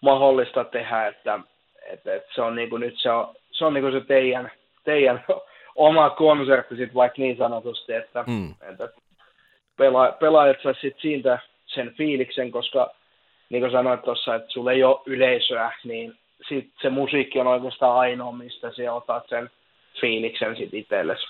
[0.00, 1.40] mahdollista tehdä, että,
[1.86, 4.50] että, että se on niin kuin nyt se on, se, on niin kuin se teidän,
[4.84, 5.24] teidän
[5.76, 8.54] oma konsertti sit vaikka niin sanotusti, että, mm.
[8.70, 8.88] että
[9.76, 12.90] pela, pelaajat saisi sit siitä sen fiiliksen, koska
[13.50, 16.14] niin kuin sanoit tuossa, että sulla ei ole yleisöä, niin
[16.48, 19.50] sit se musiikki on oikeastaan ainoa, mistä sä otat sen
[20.00, 21.26] fiiliksen sit itsellesi.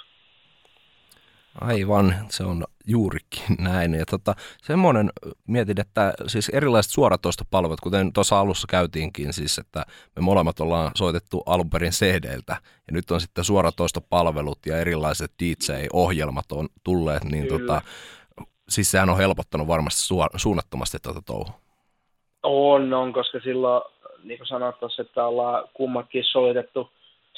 [1.60, 3.94] Aivan, se on juurikin näin.
[3.94, 5.10] Ja tota, semmoinen,
[5.46, 9.84] mietin, että siis erilaiset suoratoistopalvelut, kuten tuossa alussa käytiinkin, siis että
[10.16, 16.52] me molemmat ollaan soitettu alun perin CD-ltä, ja nyt on sitten suoratoistopalvelut ja erilaiset DJ-ohjelmat
[16.52, 17.82] on tulleet, niin tota,
[18.68, 21.52] siis sehän on helpottanut varmasti suunnattomasti tätä touhua.
[22.42, 23.82] On, on, koska silloin
[24.24, 26.90] niin kuin sanoit tuossa, että ollaan kummatkin soitettu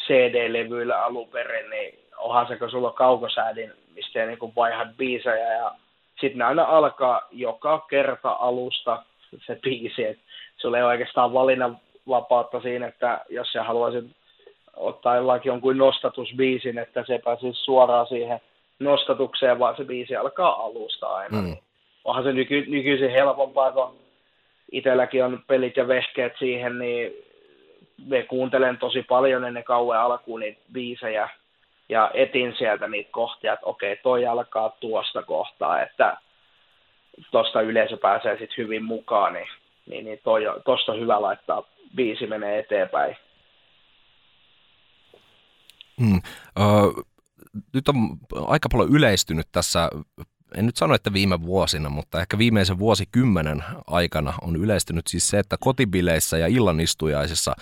[0.07, 5.53] CD-levyillä alun perin, niin onhan se, kun sulla on kaukosäädin, mistä niin kuin vaihat biisejä
[5.55, 5.73] ja
[6.21, 9.03] sitten aina alkaa joka kerta alusta
[9.47, 10.23] se biisi, että
[10.57, 11.79] sulla ei oikeastaan valinnan
[12.09, 14.05] vapautta siinä, että jos sä haluaisit
[14.77, 18.41] ottaa jollakin jonkun nostatusbiisin, että se pääsisi suoraan siihen
[18.79, 21.43] nostatukseen, vaan se biisi alkaa alusta aina.
[21.43, 21.57] Mm.
[22.05, 23.97] Onhan se nyky, nykyisin helpompaa, kun
[24.73, 27.13] itselläkin on pelit ja vehkeet siihen, niin
[28.07, 31.29] me kuuntelen tosi paljon ennen kauan alkuun niitä biisejä
[31.89, 36.17] ja etin sieltä niitä kohtia, että okei, toi alkaa tuosta kohtaa, että
[37.31, 39.49] tuosta yleisö pääsee sitten hyvin mukaan, niin,
[39.87, 41.63] niin, niin toi, tosta hyvä laittaa
[41.97, 43.17] biisi menee eteenpäin.
[46.01, 46.21] Hmm.
[46.59, 47.05] Uh,
[47.75, 47.97] nyt on
[48.47, 49.91] aika paljon yleistynyt tässä
[50.57, 55.39] en nyt sano, että viime vuosina, mutta ehkä viimeisen vuosikymmenen aikana on yleistynyt siis se,
[55.39, 57.55] että kotibileissä ja illanistujaisissa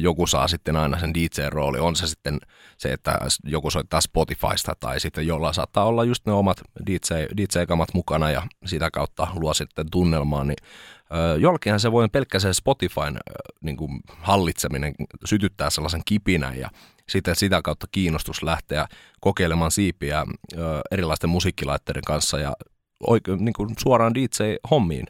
[0.00, 1.78] joku saa sitten aina sen DJ-rooli.
[1.78, 2.38] On se sitten
[2.78, 7.88] se, että joku soittaa Spotifysta tai sitten jolla saattaa olla just ne omat DJ, DJ-kamat
[7.94, 10.56] mukana ja sitä kautta luo sitten tunnelmaa, niin
[11.38, 13.18] Jollekinhan se voi pelkkä se Spotifyn
[13.60, 16.70] niin kuin hallitseminen sytyttää sellaisen kipinän ja
[17.08, 18.86] sitten sitä kautta kiinnostus lähteä
[19.20, 20.26] kokeilemaan siipiä
[20.90, 22.52] erilaisten musiikkilaitteiden kanssa ja
[23.06, 25.06] oikein, niin kuin suoraan DJ-hommiin.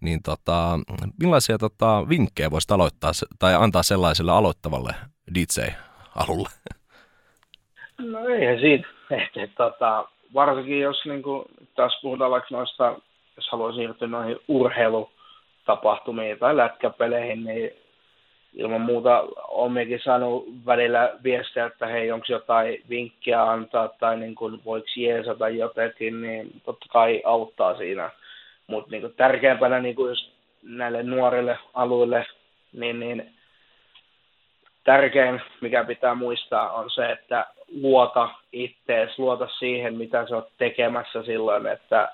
[0.00, 0.78] Niin tota,
[1.20, 4.92] millaisia tota, vinkkejä voisi aloittaa tai antaa sellaiselle aloittavalle
[5.34, 6.48] DJ-alulle?
[7.98, 8.88] No eihän siitä.
[9.10, 12.98] Et, et, tota, varsinkin jos niin kuin, taas puhutaan vaikka noista,
[13.36, 17.70] jos haluaa siirtyä noihin urheilutapahtumiin tai lätkäpeleihin, niin
[18.56, 24.64] ilman muuta olenkin saanut välillä viestiä, että hei, onko jotain vinkkiä antaa tai niin kuin,
[24.64, 28.10] voiko jeesata jotenkin, niin totta kai auttaa siinä.
[28.66, 32.26] Mutta niin tärkeämpänä niin kuin just näille nuorille alueille,
[32.72, 33.34] niin, niin
[34.84, 37.46] tärkein, mikä pitää muistaa, on se, että
[37.80, 42.12] luota ittees, luota siihen, mitä sä oot tekemässä silloin, että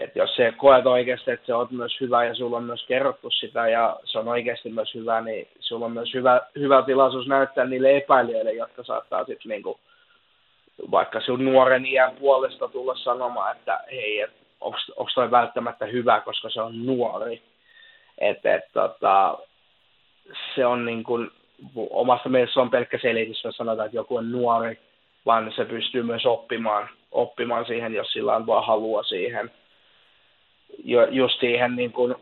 [0.00, 3.30] että jos se koet oikeasti, että se on myös hyvä ja sulla on myös kerrottu
[3.30, 7.64] sitä ja se on oikeasti myös hyvä, niin sulla on myös hyvä, hyvä tilaisuus näyttää
[7.64, 9.80] niille epäilijöille, jotka saattaa sitten niinku,
[10.90, 16.50] vaikka sun nuoren iän puolesta tulla sanomaan, että hei, et, onko toi välttämättä hyvä, koska
[16.50, 17.42] se on nuori.
[18.18, 19.38] Että et, tota,
[20.54, 21.30] se on niin kuin,
[21.90, 24.78] omasta mielestä on pelkkä selitys, jos sanotaan, että joku on nuori,
[25.26, 29.50] vaan se pystyy myös oppimaan, oppimaan siihen, jos sillä on vaan halua siihen–
[30.84, 32.14] jo, just siihen niin kuin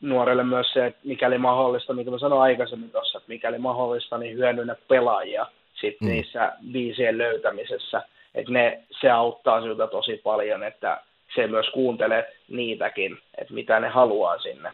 [0.00, 4.18] nuorelle myös se, että mikäli mahdollista, niin kuin mä sanoin aikaisemmin tuossa, että mikäli mahdollista,
[4.18, 5.46] niin hyödynnä pelaajia
[5.80, 6.08] sit mm.
[6.08, 8.02] niissä biisien löytämisessä.
[8.34, 11.00] Että ne, se auttaa sinulta tosi paljon, että
[11.34, 14.72] se myös kuuntelet niitäkin, että mitä ne haluaa sinne.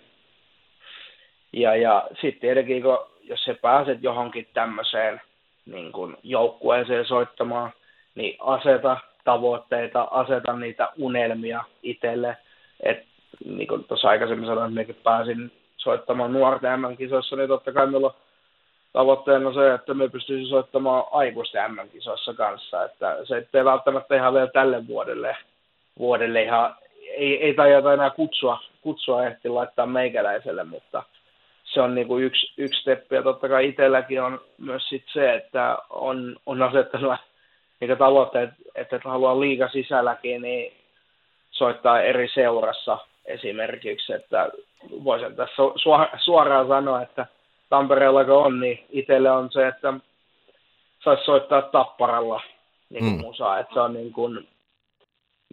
[1.53, 5.21] Ja, ja sitten tietenkin, kun, jos sä pääset johonkin tämmöiseen
[5.67, 7.73] niin kun joukkueeseen soittamaan,
[8.15, 12.37] niin aseta tavoitteita, aseta niitä unelmia itselle,
[12.81, 13.05] et,
[13.45, 18.15] niin kuin tuossa aikaisemmin sanoin, että pääsin soittamaan nuorten MM-kisoissa, niin totta kai meillä on
[18.93, 22.85] tavoitteena se, että me pystyisimme soittamaan aikuisten MM-kisoissa kanssa.
[22.85, 25.37] Että se ei välttämättä ihan vielä tälle vuodelle,
[25.99, 26.75] vuodelle ihan,
[27.17, 31.03] ei, ei tajata enää kutsua, kutsua ehti laittaa meikäläiselle, mutta
[31.65, 33.15] se on niin kuin yksi, yksi steppi.
[33.15, 37.15] Ja totta kai itselläkin on myös sit se, että on, on asettanut
[37.81, 40.73] niitä tavoitteita, että haluaa liiga sisälläkin, niin
[41.51, 44.51] soittaa eri seurassa esimerkiksi, että
[45.05, 45.63] voisin tässä
[46.25, 47.27] suoraan sanoa, että
[47.69, 49.95] Tampereella kun on, niin itselle on se, että
[51.05, 52.43] saisi soittaa Tapparalla
[52.91, 53.21] niin kuin mm.
[53.21, 54.49] musaa, että se on niin kuin,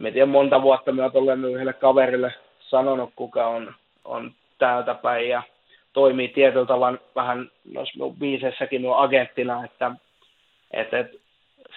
[0.02, 3.74] en tiedä monta vuotta minä olen yhdelle kaverille sanonut, kuka on,
[4.06, 5.44] on täältä päin ja
[5.94, 9.92] toimii tietyllä tavalla vähän noissa biisessäkin minun agenttina, että,
[10.72, 11.18] että, että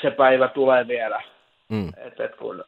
[0.03, 1.23] se päivä tulee vielä.
[1.69, 1.89] Mm.
[1.89, 2.65] Että, että kun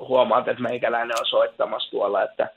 [0.00, 2.48] huomaat, että meikäläinen on soittamassa tuolla, että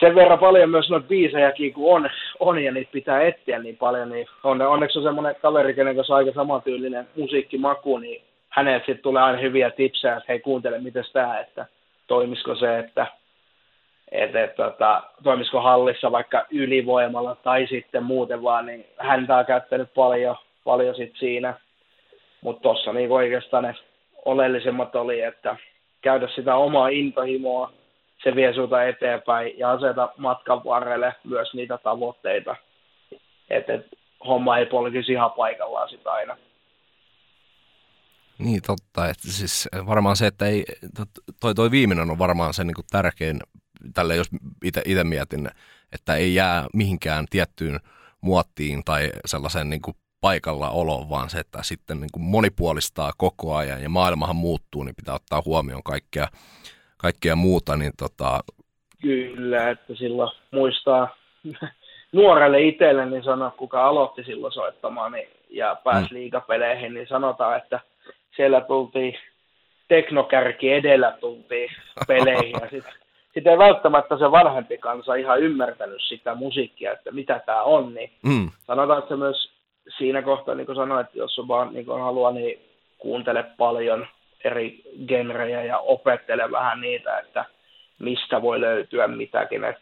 [0.00, 2.10] sen verran paljon myös noita biisejäkin kun on,
[2.40, 6.14] on ja niitä pitää etsiä niin paljon, niin on, onneksi on semmoinen kaveri, kenen kanssa
[6.14, 11.38] aika samantyylinen musiikkimaku, niin häneltä sitten tulee aina hyviä tipsejä, että hei kuuntele, miten tämä,
[11.38, 11.66] että
[12.06, 13.06] toimisiko se, että
[14.10, 19.94] et, et, tota, toimisiko hallissa vaikka ylivoimalla tai sitten muuten vaan, niin häntä on käyttänyt
[19.94, 21.54] paljon, paljon sit siinä.
[22.40, 23.74] Mutta tuossa niin oikeastaan ne
[24.24, 25.56] oleellisemmat oli, että
[26.02, 27.72] käydä sitä omaa intohimoa,
[28.22, 32.56] se vie sinulta eteenpäin ja aseta matkan varrelle myös niitä tavoitteita,
[33.50, 33.86] että et,
[34.26, 36.36] homma ei polkisi ihan paikallaan sitä aina.
[38.38, 40.64] Niin totta, että siis varmaan se, että ei,
[41.40, 43.40] toi, toi viimeinen on varmaan se niin kuin tärkein,
[43.94, 44.28] tälle jos
[44.64, 45.50] itse mietin,
[45.92, 47.80] että ei jää mihinkään tiettyyn
[48.20, 53.56] muottiin tai sellaisen niin kuin paikalla olo, vaan se, että sitten niin kuin monipuolistaa koko
[53.56, 56.28] ajan ja maailmahan muuttuu, niin pitää ottaa huomioon kaikkea,
[56.96, 57.76] kaikkea muuta.
[57.76, 58.40] Niin tota...
[59.02, 61.16] Kyllä, että silloin muistaa
[62.12, 66.14] nuorelle itselle, niin sanoa, kuka aloitti silloin soittamaan niin, ja pääsi mm.
[66.14, 67.80] liikapeleihin, niin sanotaan, että
[68.36, 69.18] siellä tultiin
[69.88, 71.70] teknokärki edellä tultiin
[72.06, 72.94] peleihin ja sitten
[73.34, 78.10] sit ei välttämättä se vanhempi kansa ihan ymmärtänyt sitä musiikkia, että mitä tämä on, niin
[78.22, 78.50] mm.
[78.66, 79.52] sanotaan, että se myös
[79.98, 82.58] siinä kohtaa, niin kuin sanoin, että jos on vaan niin kuin haluaa, niin
[82.98, 84.06] kuuntele paljon
[84.44, 87.44] eri genrejä ja opettele vähän niitä, että
[87.98, 89.64] mistä voi löytyä mitäkin.
[89.64, 89.76] Et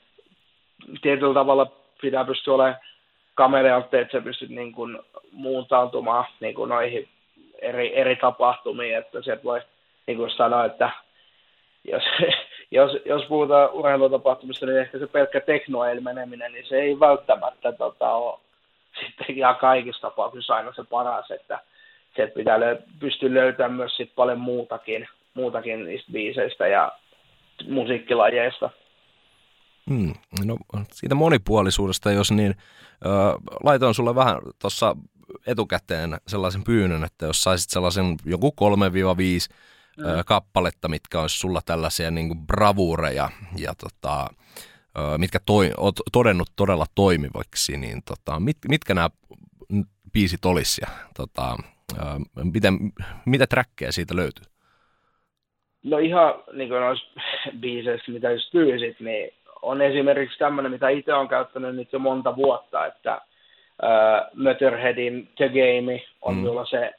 [1.02, 2.80] tietyllä tavalla pitää pystyä olemaan
[3.34, 4.98] kameleantti, että sä pystyt niin kuin
[5.32, 7.08] muuntautumaan niin kuin noihin
[7.62, 9.60] eri, eri tapahtumiin, että sieltä voi
[10.06, 10.90] niin kuin sanoa, että
[11.84, 12.02] jos,
[12.70, 18.12] jos, jos puhutaan urheilutapahtumista, niin ehkä se pelkkä teknoel meneminen, niin se ei välttämättä tota,
[18.12, 18.38] ole
[19.00, 21.60] sitten ihan kaikissa tapauksissa aina se paras, että
[22.16, 26.92] se pitää lö- pystyä löytämään myös sit paljon muutakin, muutakin niistä biiseistä ja
[27.68, 28.70] musiikkilajeista.
[29.90, 30.14] Hmm.
[30.44, 30.56] No,
[30.92, 32.54] siitä monipuolisuudesta, jos niin,
[33.06, 34.96] äh, laitoin sulle vähän tuossa
[35.46, 39.54] etukäteen sellaisen pyynnön, että jos saisit sellaisen joku 3-5
[39.96, 40.04] mm.
[40.26, 44.26] kappaletta, mitkä olisi sulla tällaisia niin kuin bravureja ja tota,
[45.18, 49.10] mitkä toi, oot todennut todella toimivaksi, niin tota, mit, mitkä nämä
[50.12, 51.56] biisit olisi ja tota,
[52.52, 52.78] miten,
[53.26, 54.44] mitä trackeja siitä löytyy?
[55.82, 57.20] No ihan niin kuin noissa
[57.60, 59.30] biiseissä, mitä just pyysit, niin
[59.62, 63.20] on esimerkiksi tämmöinen, mitä itse olen käyttänyt nyt jo monta vuotta, että
[63.82, 66.40] uh, Möterheadin The Game on mm.
[66.40, 66.94] minulla se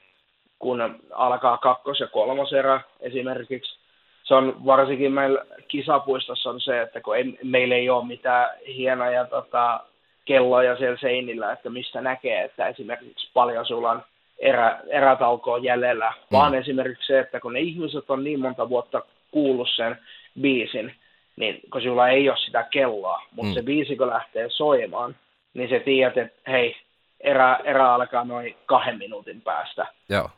[0.60, 3.80] kun alkaa kakkos- ja kolmoserä esimerkiksi.
[4.24, 9.26] Se on varsinkin meillä kisapuistossa on se, että kun ei, meillä ei ole mitään hienoja
[9.26, 9.80] tota,
[10.26, 14.04] kelloja siellä seinillä, että mistä näkee, että esimerkiksi paljon sulla on
[14.40, 16.38] erä, erätalkoa jäljellä, mm.
[16.38, 20.00] vaan esimerkiksi se, että kun ne ihmiset on niin monta vuotta kuullut sen
[20.42, 20.96] biisin,
[21.36, 23.54] niin kun sulla ei ole sitä kelloa, mutta mm.
[23.54, 25.16] se biisi kun lähtee soimaan,
[25.54, 26.76] niin se tiedät, että hei,
[27.20, 29.86] erä, erä alkaa noin kahden minuutin päästä.
[30.10, 30.30] Joo.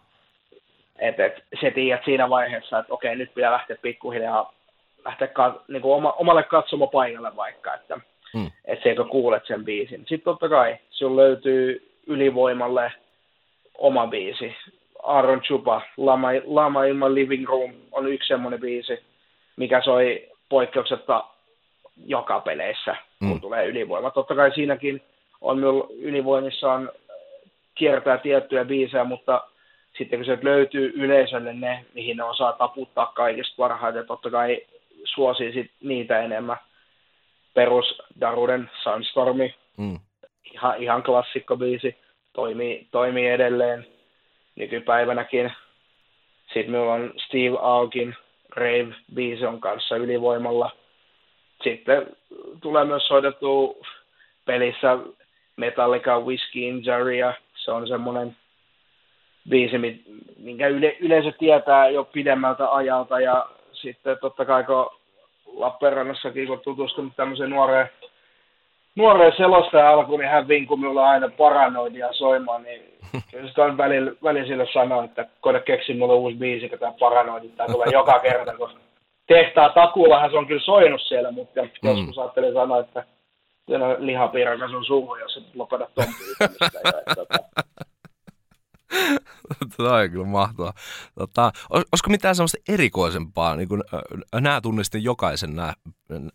[1.00, 4.54] Et, et, se tiedät siinä vaiheessa, että okei, nyt pitää lähteä pikkuhiljaa
[5.06, 8.00] lähteä ka, niin kuin oma, omalle katsomopaikalle vaikka, että
[8.34, 8.52] mm.
[8.66, 10.00] et se, kun kuulet sen biisin.
[10.00, 12.92] Sitten totta kai, sun löytyy ylivoimalle
[13.78, 14.56] oma biisi.
[15.04, 19.00] Aaron Chupa, Lama, Lama in my living room on yksi semmoinen biisi,
[19.56, 21.24] mikä soi poikkeuksetta
[22.06, 22.96] joka peleissä,
[23.28, 23.42] kun mm.
[23.42, 24.12] tulee ylivoima.
[24.12, 25.02] Totta kai siinäkin
[25.42, 26.92] on myös ylivoimissa on
[27.76, 29.44] kiertää tiettyjä biisejä, mutta
[29.98, 34.62] sitten kun se löytyy yleisölle ne, mihin ne osaa taputtaa kaikista parhaiten, totta kai
[35.04, 36.58] suosii sit niitä enemmän.
[37.54, 40.00] Perus Daruden Sunstormi, mm.
[40.54, 41.96] ihan, ihan klassikkobiisi,
[42.34, 43.88] toimii, toimii edelleen
[44.56, 45.52] nykypäivänäkin.
[46.54, 48.16] Sitten meillä on Steve Augin
[48.56, 50.72] Rave-biisi on kanssa ylivoimalla.
[51.64, 52.08] Sitten
[52.62, 53.78] tulee myös soitettu
[54.46, 54.98] pelissä
[55.56, 58.36] Metallica Whiskey Injury, se on semmoinen
[59.50, 59.78] biisi,
[60.38, 64.90] minkä yle, yleisö tietää jo pidemmältä ajalta ja sitten totta kai kun
[65.54, 67.90] Lappeenrannassakin kun tutustunut tämmöiseen nuoreen,
[68.96, 72.82] nuoreen selostajan alkuun, niin hän vinkui minulla aina paranoidia soimaan, niin
[73.32, 76.94] kyllä sitä on välillä, välillä sille sanoa, että koida keksi mulle uusi biisi, kun tämä
[77.00, 78.70] paranoidi, tämä tulee joka kerta, kun
[79.28, 81.70] tehtaa takuullahan se on kyllä soinut siellä, mutta mm.
[81.84, 83.06] joskus ajattelin sanoa, että
[83.98, 86.06] lihapiirakas on suhu, jos et lopeta ton
[89.78, 90.74] Tämä on kyllä mahtavaa.
[91.20, 93.84] Tota, olisiko mitään semmoista erikoisempaa, niin kun
[94.42, 95.74] nämä tunnistin jokaisen nämä,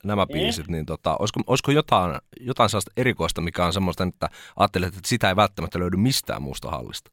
[0.05, 0.33] nämä mm.
[0.33, 5.09] biisit, niin tota, olisiko, olisiko jotain, jotain sellaista erikoista, mikä on semmoista, että ajattelet, että
[5.09, 7.11] sitä ei välttämättä löydy mistään muusta hallista?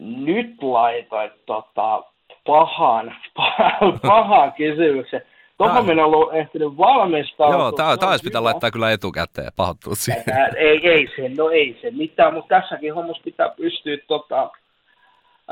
[0.00, 2.02] Nyt laitoit tota,
[2.46, 3.14] pahan,
[4.06, 5.22] pahan, kysymyksen.
[5.58, 7.58] Tuohon minä ollut ehtinyt valmistautua.
[7.58, 10.24] Joo, tämä taas pitää laittaa kyllä etukäteen, pahoittelut siihen.
[10.56, 14.42] Ei, ei se, no ei se mitään, mutta tässäkin hommassa pitää pystyä tota,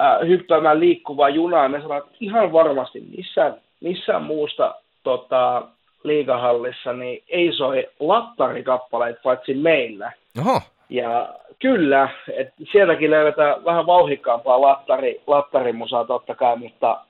[0.01, 1.69] äh, hyppäämään liikkuvaa junaa.
[1.69, 5.63] Me sanotaan, että ihan varmasti missään, missään muusta tota,
[6.05, 10.13] liigahallissa niin ei soi lattarikappaleita paitsi meillä.
[10.41, 10.61] Oho.
[10.93, 11.29] Ja
[11.59, 16.99] kyllä, että sieltäkin löydetään vähän vauhikkaampaa lattari, lattarimusaa totta kai, mutta–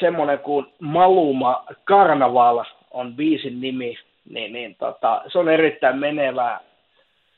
[0.00, 3.98] semmoinen kuin Maluma Carnaval on biisin nimi,
[4.30, 6.60] niin, niin tota, se on erittäin menevä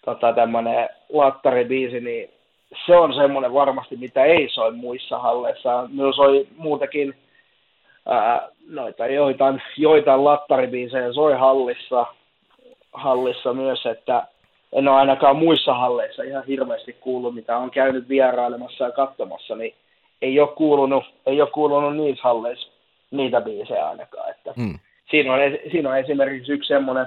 [0.04, 2.30] tota, tämmöinen lattaribiisi, niin
[2.86, 5.88] se on semmoinen varmasti, mitä ei soi muissa halleissa.
[5.92, 7.14] Myös soi muutakin
[8.06, 12.06] ää, noita joitain, joitain lattaribiisejä soi hallissa,
[12.92, 14.26] hallissa myös, että
[14.72, 19.74] en ole ainakaan muissa halleissa ihan hirveästi kuullut, mitä on käynyt vierailemassa ja katsomassa, niin
[20.22, 22.68] ei ole kuulunut, ei ole kuulunut niissä halleissa
[23.10, 24.30] niitä biisejä ainakaan.
[24.30, 24.78] Että hmm.
[25.10, 27.06] siinä, on, siinä on esimerkiksi yksi semmoinen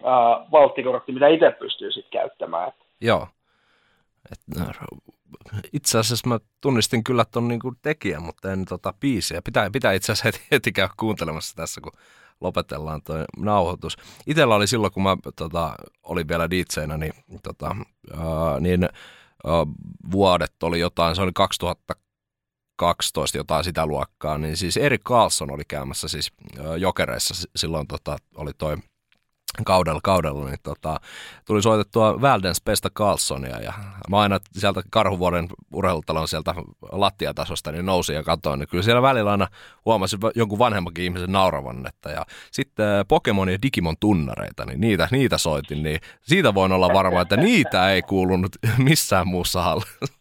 [0.00, 2.72] uh, valttikortti, mitä itse pystyy sitten käyttämään.
[3.00, 3.28] Joo.
[4.32, 4.64] Et, no,
[5.72, 9.42] itse asiassa mä tunnistin kyllä tuon niinku tekijän, mutta en tota biisiä.
[9.44, 11.92] Pitää, pitää itse asiassa heti, heti käydä kuuntelemassa tässä, kun
[12.40, 13.96] lopetellaan tuo nauhoitus.
[14.26, 17.12] Itellä oli silloin, kun mä tota, olin vielä DJnä, niin,
[17.42, 17.76] tota,
[18.14, 18.88] uh, niin
[19.44, 19.74] uh,
[20.10, 21.94] vuodet oli jotain, se oli 2000
[22.78, 26.32] 12 jotain sitä luokkaa, niin siis Erik Carlson oli käymässä siis
[26.78, 28.76] Jokereissa silloin tota, oli toi
[29.64, 31.00] kaudella, kaudella niin tota,
[31.46, 33.72] tuli soitettua Väldens Pesta Carlsonia ja
[34.10, 36.54] mä aina sieltä Karhuvuoren urheilutalon sieltä
[36.92, 39.46] lattiatasosta niin nousin ja katsoin, niin kyllä siellä välillä aina
[39.84, 45.38] huomasin jonkun vanhemmankin ihmisen nauravan, että ja sitten Pokemon ja Digimon tunnareita, niin niitä, niitä
[45.38, 48.52] soitin, niin siitä voin olla varma, että niitä ei kuulunut
[48.88, 50.18] missään muussa hallissa.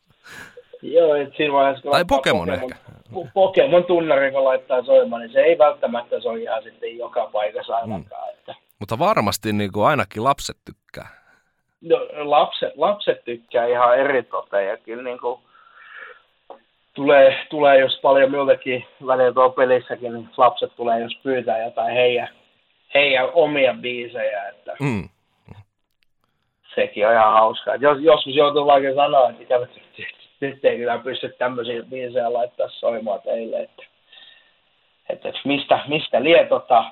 [0.82, 1.92] Joo, että siinä vaiheessa...
[1.92, 2.88] Tai Pokemon, Pokemon ehkä.
[3.34, 8.28] Pokemon tunnari, kun laittaa soimaan, niin se ei välttämättä soi ihan sitten joka paikassa ainakaan.
[8.28, 8.40] Mm.
[8.40, 11.08] Että mutta varmasti niin kuin ainakin lapset tykkää.
[11.82, 15.42] No, lapset, lapset tykkää ihan eri toteen ja kyllä niin kuin
[16.94, 22.30] tulee, tulee, jos paljon miltäkin välillä tuo pelissäkin, niin lapset tulee, jos pyytää jotain heidän,
[22.94, 25.10] heidän omia biisejä, että mm.
[26.76, 27.76] sekin on ihan hauskaa.
[27.76, 29.68] Jos, joskus joutuu vaikka sanoa, että ikävä,
[30.42, 33.84] nyt ei kyllä pysty tämmöisiä biisejä laittaa soimaan teille, että,
[35.10, 36.84] että mistä, mistä lietota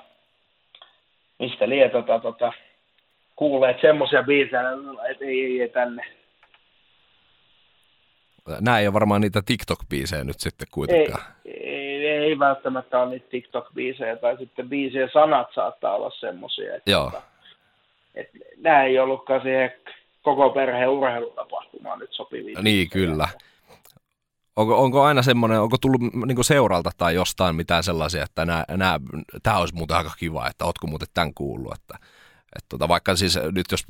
[1.38, 2.52] mistä lie tota, tota,
[3.36, 4.62] kuulleet semmoisia biisejä,
[5.10, 6.04] että ei, ei, ei tänne.
[8.60, 11.22] Nämä ei ole varmaan niitä TikTok-biisejä nyt sitten kuitenkaan.
[11.44, 16.76] Ei, ei, ei välttämättä ole niitä TikTok-biisejä, tai sitten biisien sanat saattaa olla semmoisia.
[16.76, 17.06] Että, Joo.
[17.06, 17.22] Että,
[18.14, 19.72] että nämä ei ollutkaan siihen
[20.22, 22.62] koko perheen urheilutapahtumaan nyt sopivia.
[22.62, 23.28] Niin, kyllä.
[24.56, 28.46] Onko, onko aina semmoinen, onko tullut niin seuralta tai jostain mitään sellaisia, että
[29.42, 31.98] tämä olisi muuten aika kiva, että ootko muuten tämän kuullut, että,
[32.56, 33.86] että tota, vaikka siis nyt jos,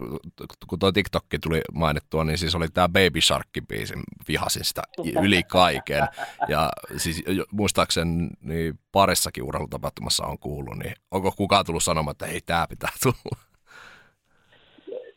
[0.66, 4.82] kun tuo TikTokki tuli mainittua, niin siis oli tämä Baby Shark-biisi, vihasin sitä
[5.22, 6.08] yli kaiken.
[6.48, 12.40] Ja siis muistaakseni niin parissakin urheilutapahtumassa on kuullut, niin onko kukaan tullut sanomaan, että ei
[12.46, 13.38] tämä pitää tulla?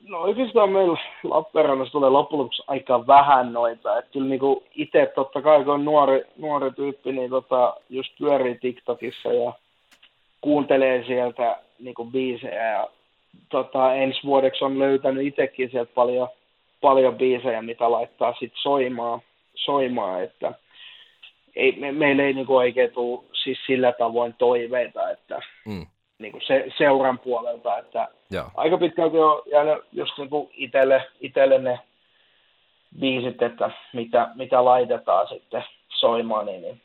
[0.10, 3.97] No oikeastaan meillä Lappeenrannassa tulee loppujen lopuksi aika vähän noita.
[3.97, 4.41] Että kyllä niin
[4.76, 9.53] itse totta kai kun on nuori, nuori tyyppi, niin tota, just pyörii TikTokissa ja
[10.41, 12.72] kuuntelee sieltä niin kuin biisejä.
[12.72, 12.89] Ja
[13.49, 16.28] tota, ensi vuodeksi on löytänyt itsekin sieltä paljon,
[16.82, 19.22] paljon biisejä, mitä laittaa sitten soimaan,
[19.55, 20.53] soimaan että
[21.55, 25.86] ei, me, meillä ei niin kuin oikein tule siis sillä tavoin toiveita, että mm
[26.20, 28.51] niin kuin se, seuran puolelta, että Joo.
[28.55, 31.80] aika pitkälti on jäänyt just niin kuin itelle, itelle ne
[32.99, 36.82] biisit, että mitä, mitä laitetaan sitten soimaan, niin, niin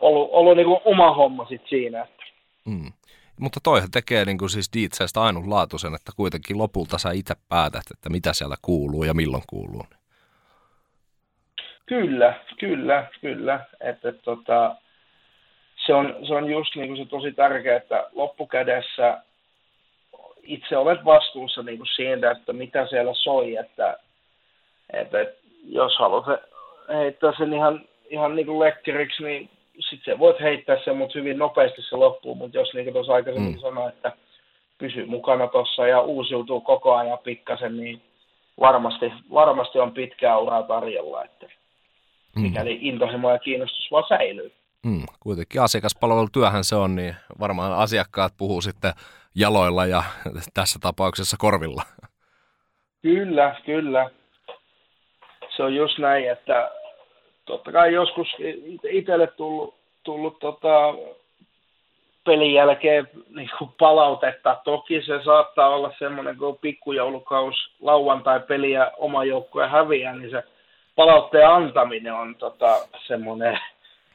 [0.00, 2.02] ollut, ollut niin kuin oma homma sitten siinä.
[2.02, 2.24] Että.
[2.64, 2.92] Mm.
[3.40, 8.10] Mutta toihan tekee niin kuin siis DJstä ainutlaatuisen, että kuitenkin lopulta sä itse päätät, että
[8.10, 9.84] mitä siellä kuuluu ja milloin kuuluu.
[11.86, 13.60] Kyllä, kyllä, kyllä.
[13.80, 14.76] Että, että tota,
[15.86, 19.22] se on, se on just niin kuin se tosi tärkeää, että loppukädessä
[20.46, 23.96] itse olet vastuussa niin kuin siitä, että mitä siellä soi, että,
[24.92, 25.18] että
[25.64, 26.24] jos haluat
[26.88, 29.50] heittää sen ihan, ihan niin kuin lekkeriksi, niin
[29.90, 33.54] sitten voit heittää sen, mutta hyvin nopeasti se loppuu, mutta jos niin kuin tuossa aikaisemmin
[33.54, 33.60] mm.
[33.60, 34.12] sanoin, että
[34.78, 38.02] pysyy mukana tuossa ja uusiutuu koko ajan pikkasen, niin
[38.60, 41.46] varmasti, varmasti on pitkää uraa tarjolla, että
[42.36, 42.42] mm.
[42.42, 44.52] mikäli intohimo ja kiinnostus vaan säilyy.
[44.86, 48.92] Mm, kuitenkin asiakaspalvelutyöhän se on, niin varmaan asiakkaat puhuu sitten
[49.36, 50.02] jaloilla ja
[50.54, 51.82] tässä tapauksessa korvilla.
[53.02, 54.10] Kyllä, kyllä.
[55.56, 56.70] Se on just näin, että
[57.44, 58.28] totta kai joskus
[58.90, 60.94] itselle tullut, tullut tota,
[62.24, 64.56] pelin jälkeen niin kuin palautetta.
[64.64, 70.42] Toki se saattaa olla semmoinen, kun pikkujoulukaus lauantai-peli ja oma joukkue häviää, niin se
[70.96, 73.58] palautteen antaminen on tota, semmoinen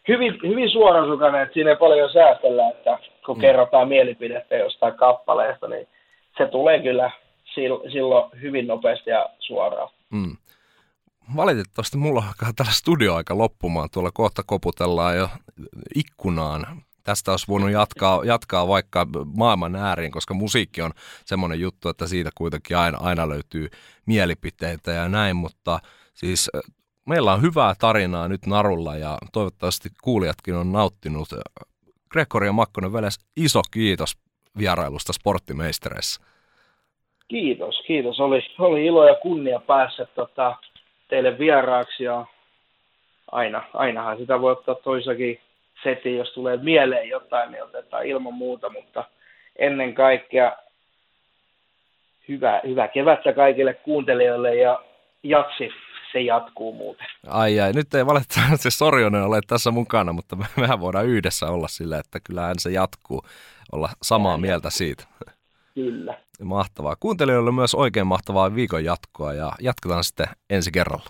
[0.08, 3.42] hyvin, hyvin suorasukainen, että siinä ei paljon säästellä, että kun mm.
[3.42, 5.88] kerrotaan mielipidettä jostain kappaleesta, niin
[6.38, 7.12] se tulee kyllä
[7.92, 9.90] silloin hyvin nopeasti ja suoraan.
[10.10, 10.38] Mm.
[11.36, 13.90] Valitettavasti mulla alkaa tällä studioaika loppumaan.
[13.94, 15.30] Tuolla kohta koputellaan jo
[15.96, 16.66] ikkunaan.
[17.04, 20.92] Tästä olisi voinut jatkaa, jatkaa vaikka maailman ääriin, koska musiikki on
[21.26, 23.70] semmoinen juttu, että siitä kuitenkin aina, aina löytyy
[24.06, 25.80] mielipiteitä ja näin, mutta
[26.14, 26.50] siis
[27.06, 31.28] meillä on hyvää tarinaa nyt narulla ja toivottavasti kuulijatkin on nauttinut.
[32.10, 34.18] Gregori ja Makkonen Veles, iso kiitos
[34.58, 36.22] vierailusta sporttimeistereissä.
[37.28, 38.20] Kiitos, kiitos.
[38.20, 40.56] Oli, oli ilo ja kunnia päässä tota,
[41.08, 42.26] teille vieraaksi ja
[43.32, 45.40] aina, ainahan sitä voi ottaa toisakin
[45.84, 49.04] setin, jos tulee mieleen jotain, niin otetaan ilman muuta, mutta
[49.56, 50.58] ennen kaikkea
[52.28, 54.84] hyvää, hyvää kevättä kaikille kuuntelijoille ja
[55.24, 55.70] jatsi
[56.12, 57.08] se jatkuu muuten.
[57.28, 62.00] Ai ai, nyt ei valitettavasti Sorjonen ole tässä mukana, mutta mehän voidaan yhdessä olla sillä,
[62.00, 63.22] että kyllähän se jatkuu,
[63.72, 65.04] olla samaa mieltä siitä.
[65.76, 66.18] Kyllä.
[66.44, 66.96] Mahtavaa.
[67.00, 71.10] Kuuntelijoille myös oikein mahtavaa viikon jatkoa ja jatketaan sitten ensi kerralla.